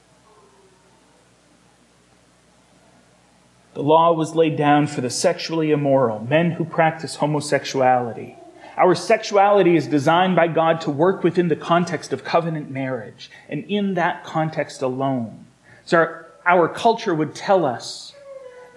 The 3.75 3.83
law 3.83 4.13
was 4.13 4.33
laid 4.33 4.57
down 4.57 4.87
for 4.87 5.01
the 5.01 5.11
sexually 5.11 5.69
immoral, 5.69 6.19
men 6.19 6.51
who 6.51 6.65
practice 6.65 7.17
homosexuality. 7.17 8.35
Our 8.75 8.95
sexuality 8.95 9.75
is 9.75 9.85
designed 9.85 10.35
by 10.35 10.47
God 10.47 10.81
to 10.81 10.89
work 10.89 11.23
within 11.23 11.49
the 11.49 11.55
context 11.55 12.11
of 12.11 12.23
covenant 12.23 12.71
marriage, 12.71 13.29
and 13.47 13.63
in 13.65 13.93
that 13.93 14.23
context 14.23 14.81
alone. 14.81 15.45
So 15.85 15.97
our 15.97 16.26
our 16.47 16.69
culture 16.69 17.13
would 17.13 17.35
tell 17.35 17.65
us 17.65 18.13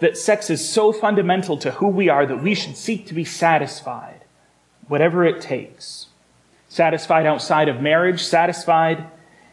that 0.01 0.17
sex 0.17 0.51
is 0.51 0.67
so 0.67 0.93
fundamental 0.93 1.57
to 1.59 1.71
who 1.73 1.89
we 1.89 2.09
are 2.09 2.27
that 2.27 2.43
we 2.43 2.55
should 2.55 2.77
seek 2.77 3.07
to 3.07 3.15
be 3.15 3.25
satisfied, 3.25 4.25
whatever 4.89 5.25
it 5.25 5.41
takes. 5.41 6.07
Satisfied 6.69 7.27
outside 7.27 7.69
of 7.69 7.81
marriage, 7.81 8.23
satisfied 8.23 9.07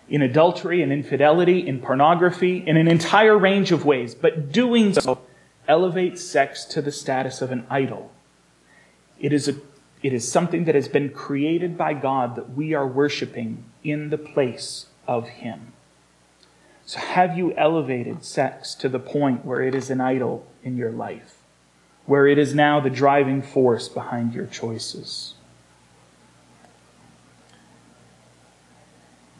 in 0.09 0.21
adultery 0.21 0.81
and 0.81 0.91
infidelity, 0.91 1.67
in 1.67 1.79
pornography, 1.79 2.63
in 2.65 2.77
an 2.77 2.87
entire 2.87 3.37
range 3.37 3.71
of 3.71 3.85
ways. 3.85 4.15
But 4.15 4.51
doing 4.51 4.93
so 4.93 5.19
elevates 5.67 6.23
sex 6.23 6.63
to 6.65 6.81
the 6.81 6.91
status 6.91 7.41
of 7.41 7.51
an 7.51 7.65
idol. 7.69 8.11
It 9.19 9.33
is, 9.33 9.49
a, 9.49 9.55
it 10.01 10.13
is 10.13 10.29
something 10.31 10.65
that 10.65 10.75
has 10.75 10.87
been 10.87 11.09
created 11.09 11.77
by 11.77 11.93
God 11.93 12.35
that 12.35 12.51
we 12.51 12.73
are 12.73 12.87
worshiping 12.87 13.65
in 13.83 14.09
the 14.09 14.17
place 14.17 14.85
of 15.07 15.27
Him. 15.27 15.73
So, 16.87 17.01
have 17.01 17.37
you 17.37 17.53
elevated 17.57 18.23
sex 18.23 18.73
to 18.75 18.87
the 18.87 18.97
point 18.97 19.43
where 19.43 19.61
it 19.61 19.75
is 19.75 19.89
an 19.89 19.99
idol 19.99 20.47
in 20.63 20.77
your 20.77 20.89
life, 20.89 21.35
where 22.05 22.25
it 22.25 22.37
is 22.37 22.55
now 22.55 22.79
the 22.79 22.89
driving 22.89 23.41
force 23.41 23.89
behind 23.89 24.33
your 24.33 24.45
choices? 24.45 25.33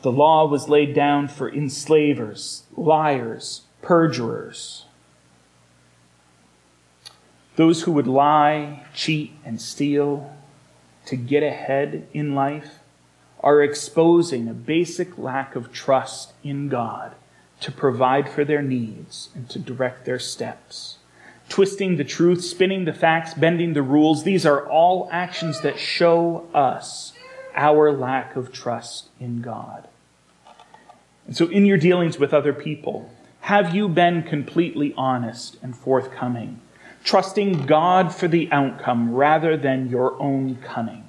The 0.02 0.12
law 0.12 0.46
was 0.46 0.68
laid 0.68 0.94
down 0.94 1.30
for 1.30 1.50
enslavers, 1.50 2.64
liars, 2.76 3.62
perjurers, 3.82 4.84
those 7.56 7.84
who 7.84 7.94
would 7.94 8.08
lie, 8.08 8.84
cheat, 8.94 9.32
and 9.46 9.62
steal 9.62 10.36
to 11.06 11.16
get 11.16 11.44
ahead 11.44 12.10
in 12.14 12.36
life 12.36 12.80
are 13.40 13.64
exposing 13.64 14.50
a 14.50 14.54
basic 14.54 15.18
lack 15.18 15.56
of 15.56 15.72
trust 15.72 16.34
in 16.44 16.68
God 16.68 17.16
to 17.62 17.72
provide 17.72 18.30
for 18.30 18.46
their 18.46 18.62
needs 18.62 19.30
and 19.34 19.50
to 19.50 19.60
direct 19.60 20.06
their 20.06 20.20
steps. 20.20 20.98
Twisting 21.50 21.98
the 21.98 22.04
truth, 22.04 22.44
spinning 22.44 22.86
the 22.86 22.94
facts, 22.94 23.34
bending 23.34 23.74
the 23.74 23.82
rules, 23.82 24.24
these 24.24 24.46
are 24.46 24.68
all 24.68 25.10
actions 25.12 25.62
that 25.62 25.80
show 25.80 26.48
us 26.54 27.14
our 27.56 27.92
lack 27.92 28.36
of 28.36 28.52
trust 28.52 29.10
in 29.20 29.42
God. 29.42 29.88
And 31.26 31.36
so, 31.36 31.48
in 31.48 31.66
your 31.66 31.78
dealings 31.78 32.20
with 32.20 32.34
other 32.34 32.54
people, 32.54 33.12
have 33.42 33.74
you 33.74 33.88
been 33.88 34.24
completely 34.24 34.94
honest 34.98 35.58
and 35.62 35.76
forthcoming, 35.76 36.62
trusting 37.04 37.66
God 37.66 38.14
for 38.14 38.28
the 38.28 38.52
outcome 38.52 39.14
rather 39.14 39.56
than 39.56 39.90
your 39.90 40.22
own 40.22 40.58
cunning? 40.58 41.07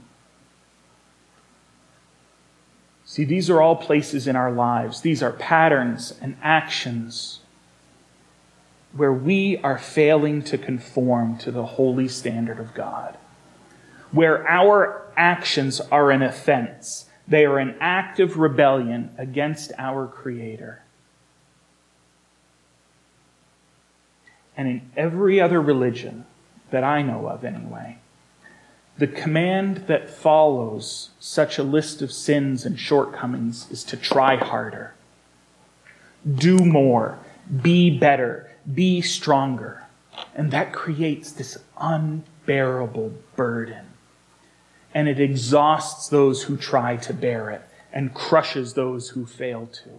See, 3.08 3.24
these 3.24 3.48
are 3.48 3.62
all 3.62 3.74
places 3.74 4.28
in 4.28 4.36
our 4.36 4.52
lives. 4.52 5.00
These 5.00 5.22
are 5.22 5.32
patterns 5.32 6.12
and 6.20 6.36
actions 6.42 7.40
where 8.92 9.12
we 9.12 9.56
are 9.56 9.78
failing 9.78 10.42
to 10.42 10.58
conform 10.58 11.38
to 11.38 11.50
the 11.50 11.64
holy 11.64 12.06
standard 12.06 12.60
of 12.60 12.74
God. 12.74 13.16
Where 14.12 14.46
our 14.46 15.06
actions 15.16 15.80
are 15.80 16.10
an 16.10 16.22
offense, 16.22 17.06
they 17.26 17.46
are 17.46 17.58
an 17.58 17.76
act 17.80 18.20
of 18.20 18.36
rebellion 18.36 19.14
against 19.16 19.72
our 19.78 20.06
Creator. 20.06 20.82
And 24.54 24.68
in 24.68 24.90
every 24.98 25.40
other 25.40 25.62
religion 25.62 26.26
that 26.70 26.84
I 26.84 27.00
know 27.00 27.26
of, 27.26 27.42
anyway, 27.42 28.00
the 28.98 29.06
command 29.06 29.86
that 29.86 30.10
follows 30.10 31.10
such 31.20 31.56
a 31.56 31.62
list 31.62 32.02
of 32.02 32.10
sins 32.10 32.66
and 32.66 32.78
shortcomings 32.78 33.70
is 33.70 33.84
to 33.84 33.96
try 33.96 34.36
harder, 34.36 34.94
do 36.34 36.58
more, 36.58 37.18
be 37.62 37.96
better, 37.96 38.50
be 38.74 39.00
stronger. 39.00 39.84
And 40.34 40.50
that 40.50 40.72
creates 40.72 41.30
this 41.30 41.56
unbearable 41.78 43.12
burden. 43.36 43.86
And 44.92 45.08
it 45.08 45.20
exhausts 45.20 46.08
those 46.08 46.42
who 46.42 46.56
try 46.56 46.96
to 46.96 47.14
bear 47.14 47.50
it 47.50 47.62
and 47.92 48.12
crushes 48.12 48.74
those 48.74 49.10
who 49.10 49.26
fail 49.26 49.66
to. 49.66 49.90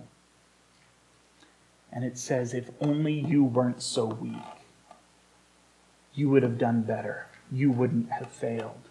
And 1.91 2.03
it 2.03 2.17
says, 2.17 2.53
if 2.53 2.69
only 2.81 3.13
you 3.13 3.45
weren't 3.45 3.81
so 3.81 4.05
weak, 4.05 4.35
you 6.13 6.29
would 6.29 6.43
have 6.43 6.57
done 6.57 6.81
better. 6.81 7.27
You 7.49 7.71
wouldn't 7.71 8.11
have 8.11 8.29
failed. 8.29 8.88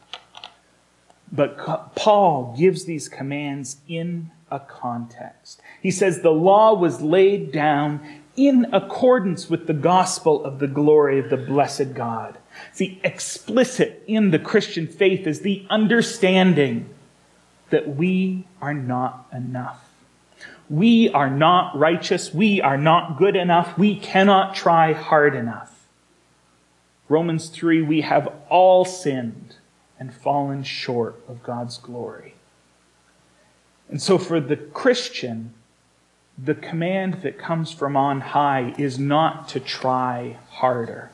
But 1.31 1.95
Paul 1.95 2.55
gives 2.59 2.85
these 2.85 3.09
commands 3.09 3.81
in 3.87 4.31
a 4.51 4.61
context. 4.61 5.61
He 5.83 5.91
says 5.91 6.21
the 6.21 6.31
law 6.31 6.75
was 6.75 7.03
laid 7.03 7.53
down 7.53 8.01
in 8.37 8.67
accordance 8.73 9.51
with 9.51 9.67
the 9.67 9.75
gospel 9.75 10.45
of 10.45 10.59
the 10.59 10.67
glory 10.67 11.19
of 11.19 11.29
the 11.29 11.37
blessed 11.37 11.95
God. 11.95 12.39
See, 12.73 13.01
explicit 13.05 14.03
in 14.07 14.31
the 14.31 14.39
Christian 14.39 14.87
faith 14.87 15.27
is 15.27 15.41
the 15.41 15.67
understanding 15.69 16.89
that 17.71 17.97
we 17.97 18.47
are 18.63 18.75
not 18.75 19.27
enough. 19.33 19.85
We 20.71 21.11
are 21.11 21.31
not 21.31 21.77
righteous. 21.79 22.33
We 22.33 22.61
are 22.61 22.79
not 22.79 23.19
good 23.19 23.37
enough. 23.37 23.77
We 23.77 23.97
cannot 23.97 24.55
try 24.55 24.93
hard 24.93 25.35
enough. 25.35 25.87
Romans 27.09 27.49
3, 27.49 27.83
we 27.83 28.03
have 28.03 28.33
all 28.49 28.85
sinned 28.85 29.57
and 29.99 30.15
fallen 30.15 30.63
short 30.63 31.21
of 31.29 31.43
God's 31.43 31.79
glory. 31.79 32.35
And 33.89 34.01
so 34.01 34.19
for 34.19 34.41
the 34.41 34.57
Christian, 34.57 35.55
the 36.37 36.55
command 36.55 37.23
that 37.23 37.39
comes 37.39 37.73
from 37.73 37.97
on 37.97 38.21
high 38.21 38.75
is 38.79 38.99
not 38.99 39.49
to 39.49 39.61
try 39.61 40.39
harder. 40.51 41.11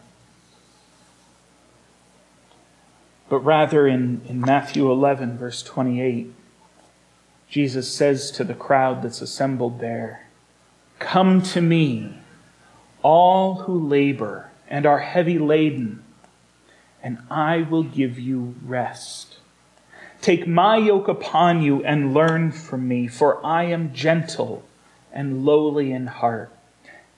But 3.29 3.39
rather 3.39 3.87
in, 3.87 4.21
in 4.29 4.41
Matthew 4.41 4.91
11, 4.91 5.39
verse 5.39 5.63
28, 5.63 6.33
Jesus 7.49 7.93
says 7.93 8.31
to 8.33 8.45
the 8.45 8.55
crowd 8.55 9.03
that's 9.03 9.23
assembled 9.23 9.81
there, 9.81 10.29
Come 10.99 11.41
to 11.43 11.61
me, 11.61 12.15
all 13.03 13.63
who 13.63 13.79
labor 13.79 14.51
and 14.69 14.87
are 14.87 15.01
heavy 15.01 15.39
laden, 15.39 16.04
and 17.05 17.19
I 17.31 17.61
will 17.61 17.83
give 17.83 18.19
you 18.19 18.55
rest. 18.65 19.37
Take 20.23 20.47
my 20.47 20.79
yoke 20.79 21.07
upon 21.07 21.61
you 21.61 21.85
and 21.85 22.15
learn 22.15 22.51
from 22.51 22.89
me, 22.89 23.09
for 23.09 23.45
I 23.45 23.65
am 23.65 23.93
gentle 23.93 24.65
and 25.13 25.45
lowly 25.45 25.93
in 25.93 26.07
heart, 26.07 26.51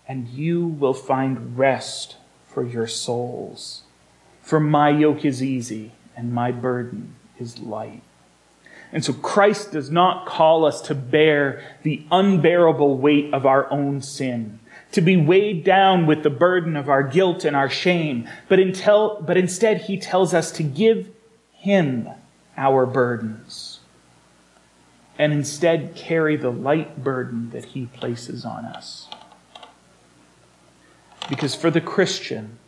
and 0.08 0.26
you 0.26 0.66
will 0.66 0.92
find 0.92 1.56
rest 1.56 2.16
for 2.48 2.64
your 2.66 2.88
souls. 2.88 3.82
For 4.42 4.58
my 4.58 4.90
yoke 4.90 5.24
is 5.24 5.40
easy 5.40 5.92
and 6.16 6.32
my 6.32 6.50
burden 6.50 7.14
is 7.38 7.60
light. 7.60 8.02
And 8.92 9.04
so 9.04 9.12
Christ 9.12 9.72
does 9.72 9.90
not 9.90 10.26
call 10.26 10.64
us 10.64 10.80
to 10.82 10.94
bear 10.94 11.62
the 11.84 12.04
unbearable 12.10 12.98
weight 12.98 13.32
of 13.32 13.46
our 13.46 13.70
own 13.70 14.02
sin, 14.02 14.58
to 14.92 15.00
be 15.00 15.16
weighed 15.16 15.64
down 15.64 16.06
with 16.06 16.22
the 16.22 16.30
burden 16.30 16.76
of 16.76 16.88
our 16.88 17.02
guilt 17.02 17.44
and 17.44 17.54
our 17.54 17.68
shame, 17.68 18.28
but, 18.48 18.58
until, 18.58 19.20
but 19.20 19.36
instead 19.36 19.82
he 19.82 19.98
tells 19.98 20.32
us 20.32 20.50
to 20.52 20.62
give 20.62 21.10
him 21.52 22.08
our 22.56 22.86
burdens 22.86 23.80
and 25.18 25.32
instead 25.32 25.94
carry 25.94 26.36
the 26.36 26.50
light 26.50 27.02
burden 27.02 27.50
that 27.50 27.66
he 27.66 27.86
places 27.86 28.44
on 28.44 28.64
us. 28.64 29.08
Because 31.28 31.54
for 31.54 31.70
the 31.70 31.80
Christian, 31.80 32.58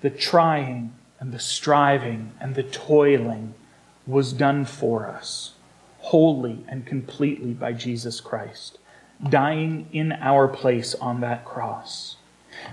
the 0.00 0.10
trying 0.10 0.94
and 1.20 1.32
the 1.32 1.38
striving 1.38 2.32
and 2.40 2.54
the 2.54 2.62
toiling 2.62 3.54
was 4.06 4.32
done 4.32 4.64
for 4.64 5.06
us 5.06 5.52
wholly 6.02 6.64
and 6.66 6.84
completely 6.84 7.52
by 7.52 7.72
Jesus 7.72 8.20
Christ, 8.20 8.78
dying 9.28 9.86
in 9.92 10.12
our 10.12 10.48
place 10.48 10.94
on 10.94 11.20
that 11.20 11.44
cross. 11.44 12.16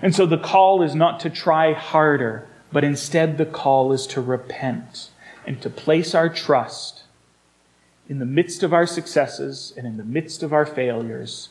And 0.02 0.16
so 0.16 0.26
the 0.26 0.38
call 0.38 0.82
is 0.82 0.96
not 0.96 1.20
to 1.22 1.30
try 1.30 1.74
harder, 1.74 2.48
but 2.72 2.84
instead 2.84 3.38
the 3.38 3.46
call 3.46 3.92
is 3.94 4.08
to 4.08 4.22
repent 4.22 5.10
and 5.46 5.62
to 5.62 5.70
place 5.70 6.14
our 6.14 6.30
trust 6.30 7.04
in 8.08 8.20
the 8.20 8.26
midst 8.26 8.64
of 8.64 8.74
our 8.74 8.88
successes 8.88 9.74
and 9.78 9.86
in 9.86 9.98
the 9.98 10.04
midst 10.04 10.44
of 10.44 10.52
our 10.52 10.66
failures 10.66 11.50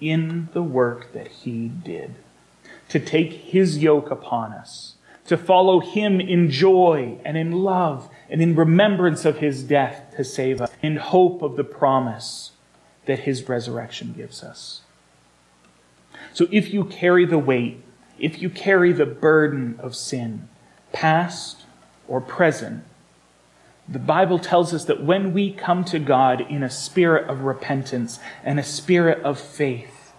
in 0.00 0.48
the 0.52 0.62
work 0.62 1.12
that 1.12 1.28
He 1.28 1.68
did. 1.68 2.14
To 2.90 3.00
take 3.00 3.32
His 3.32 3.78
yoke 3.78 4.10
upon 4.10 4.52
us, 4.52 4.94
to 5.26 5.36
follow 5.36 5.80
Him 5.80 6.20
in 6.20 6.50
joy 6.50 7.18
and 7.24 7.36
in 7.36 7.52
love 7.52 8.08
and 8.28 8.42
in 8.42 8.54
remembrance 8.54 9.24
of 9.24 9.38
His 9.38 9.62
death 9.62 10.14
to 10.16 10.24
save 10.24 10.60
us, 10.60 10.70
in 10.82 10.96
hope 10.96 11.42
of 11.42 11.56
the 11.56 11.64
promise 11.64 12.52
that 13.06 13.20
His 13.20 13.48
resurrection 13.48 14.14
gives 14.16 14.42
us. 14.42 14.82
So 16.32 16.48
if 16.50 16.72
you 16.72 16.84
carry 16.84 17.24
the 17.24 17.38
weight, 17.38 17.82
if 18.18 18.40
you 18.40 18.50
carry 18.50 18.92
the 18.92 19.06
burden 19.06 19.76
of 19.78 19.94
sin, 19.94 20.48
past 20.92 21.64
or 22.08 22.20
present, 22.20 22.84
the 23.88 23.98
Bible 23.98 24.38
tells 24.38 24.72
us 24.72 24.84
that 24.86 25.04
when 25.04 25.34
we 25.34 25.52
come 25.52 25.84
to 25.86 25.98
God 25.98 26.40
in 26.40 26.62
a 26.62 26.70
spirit 26.70 27.28
of 27.28 27.42
repentance 27.42 28.18
and 28.42 28.58
a 28.58 28.64
spirit 28.64 29.22
of 29.22 29.38
faith, 29.38 30.12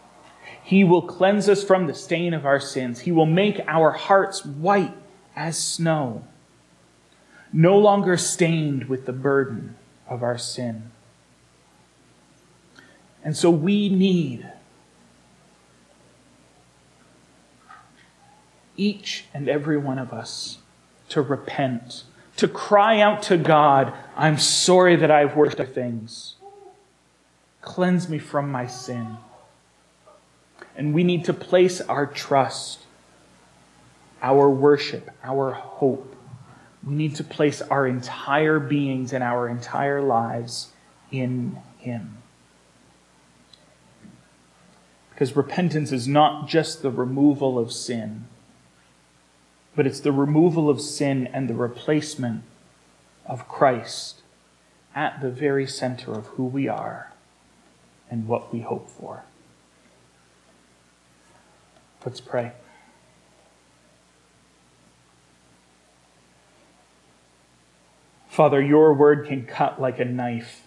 He 0.64 0.84
will 0.84 1.02
cleanse 1.02 1.50
us 1.50 1.64
from 1.64 1.88
the 1.88 1.94
stain 1.94 2.34
of 2.34 2.46
our 2.46 2.60
sins. 2.60 3.02
He 3.02 3.12
will 3.12 3.26
make 3.26 3.60
our 3.68 3.92
hearts 3.92 4.46
white 4.46 4.94
as 5.36 5.58
snow, 5.58 6.26
no 7.52 7.78
longer 7.78 8.18
stained 8.18 8.86
with 8.86 9.06
the 9.06 9.14
burden 9.14 9.76
of 10.08 10.22
our 10.22 10.38
sin. 10.38 10.92
And 13.26 13.36
so 13.36 13.50
we 13.50 13.90
need 13.90 14.48
each 18.78 19.26
and 19.34 19.50
every 19.50 19.78
one 19.78 19.98
of 19.98 20.14
us 20.14 20.60
to 21.10 21.24
repent, 21.24 22.04
to 22.38 22.48
cry 22.48 23.00
out 23.00 23.24
to 23.24 23.38
God, 23.38 23.94
I'm 24.16 24.38
sorry 24.38 24.96
that 24.98 25.10
I've 25.10 25.36
worshipped 25.36 25.74
things. 25.74 26.36
Cleanse 27.62 28.08
me 28.08 28.20
from 28.20 28.52
my 28.52 28.68
sin. 28.68 29.18
And 30.76 30.94
we 30.94 31.04
need 31.04 31.26
to 31.26 31.34
place 31.34 31.82
our 31.82 32.06
trust, 32.06 32.82
our 34.22 34.48
worship, 34.48 35.10
our 35.24 35.52
hope. 35.52 36.16
We 36.86 36.94
need 36.94 37.16
to 37.16 37.24
place 37.24 37.64
our 37.64 37.88
entire 37.88 38.60
beings 38.60 39.14
and 39.14 39.24
our 39.24 39.50
entire 39.50 40.04
lives 40.04 40.74
in 41.12 41.58
Him. 41.80 42.20
Because 45.16 45.36
repentance 45.36 45.92
is 45.92 46.08
not 46.08 46.48
just 46.48 46.84
the 46.84 46.92
removal 46.92 47.58
of 47.58 47.72
sin 47.72 48.28
but 49.76 49.86
it's 49.86 50.00
the 50.00 50.12
removal 50.12 50.70
of 50.70 50.80
sin 50.80 51.28
and 51.28 51.50
the 51.50 51.54
replacement 51.54 52.44
of 53.26 53.48
Christ 53.48 54.22
at 54.96 55.22
the 55.22 55.30
very 55.30 55.68
center 55.68 56.14
of 56.14 56.28
who 56.28 56.46
we 56.46 56.68
are 56.68 57.12
and 58.10 58.28
what 58.28 58.54
we 58.54 58.62
hope 58.62 58.90
for. 58.90 59.26
Let's 62.06 62.22
pray. 62.22 62.54
Father, 68.30 68.62
your 68.62 68.94
word 68.94 69.28
can 69.28 69.46
cut 69.46 69.82
like 69.82 70.00
a 70.00 70.06
knife. 70.06 70.65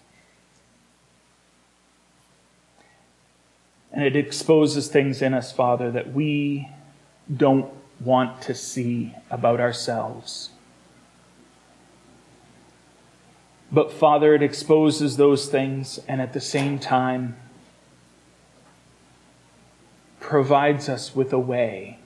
And 3.99 4.07
it 4.07 4.15
exposes 4.15 4.87
things 4.87 5.21
in 5.21 5.33
us, 5.33 5.51
Father, 5.51 5.91
that 5.91 6.13
we 6.13 6.69
don't 7.35 7.69
want 7.99 8.41
to 8.43 8.55
see 8.55 9.13
about 9.29 9.59
ourselves. 9.59 10.51
But 13.73 13.91
Father, 13.91 14.33
it 14.33 14.41
exposes 14.41 15.17
those 15.17 15.49
things 15.49 15.99
and 16.07 16.21
at 16.21 16.31
the 16.31 16.39
same 16.39 16.79
time 16.79 17.35
provides 20.21 20.87
us 20.87 21.13
with 21.13 21.33
a 21.33 21.37
way. 21.37 21.99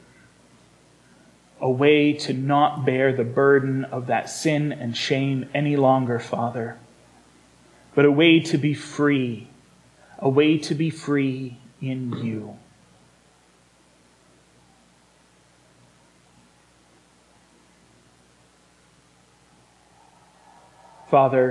A 1.62 1.70
way 1.70 2.12
to 2.14 2.34
not 2.34 2.88
bear 2.88 3.14
the 3.14 3.24
burden 3.24 3.86
of 3.86 4.08
that 4.08 4.32
sin 4.32 4.72
and 4.72 4.98
shame 4.98 5.48
any 5.54 5.76
longer, 5.76 6.18
Father, 6.18 6.80
but 7.94 8.04
a 8.04 8.12
way 8.12 8.40
to 8.40 8.58
be 8.58 8.74
free, 8.74 9.48
a 10.18 10.28
way 10.28 10.58
to 10.58 10.74
be 10.74 10.90
free 10.90 11.60
in 11.84 12.14
you. 12.24 12.58
Father, 21.12 21.42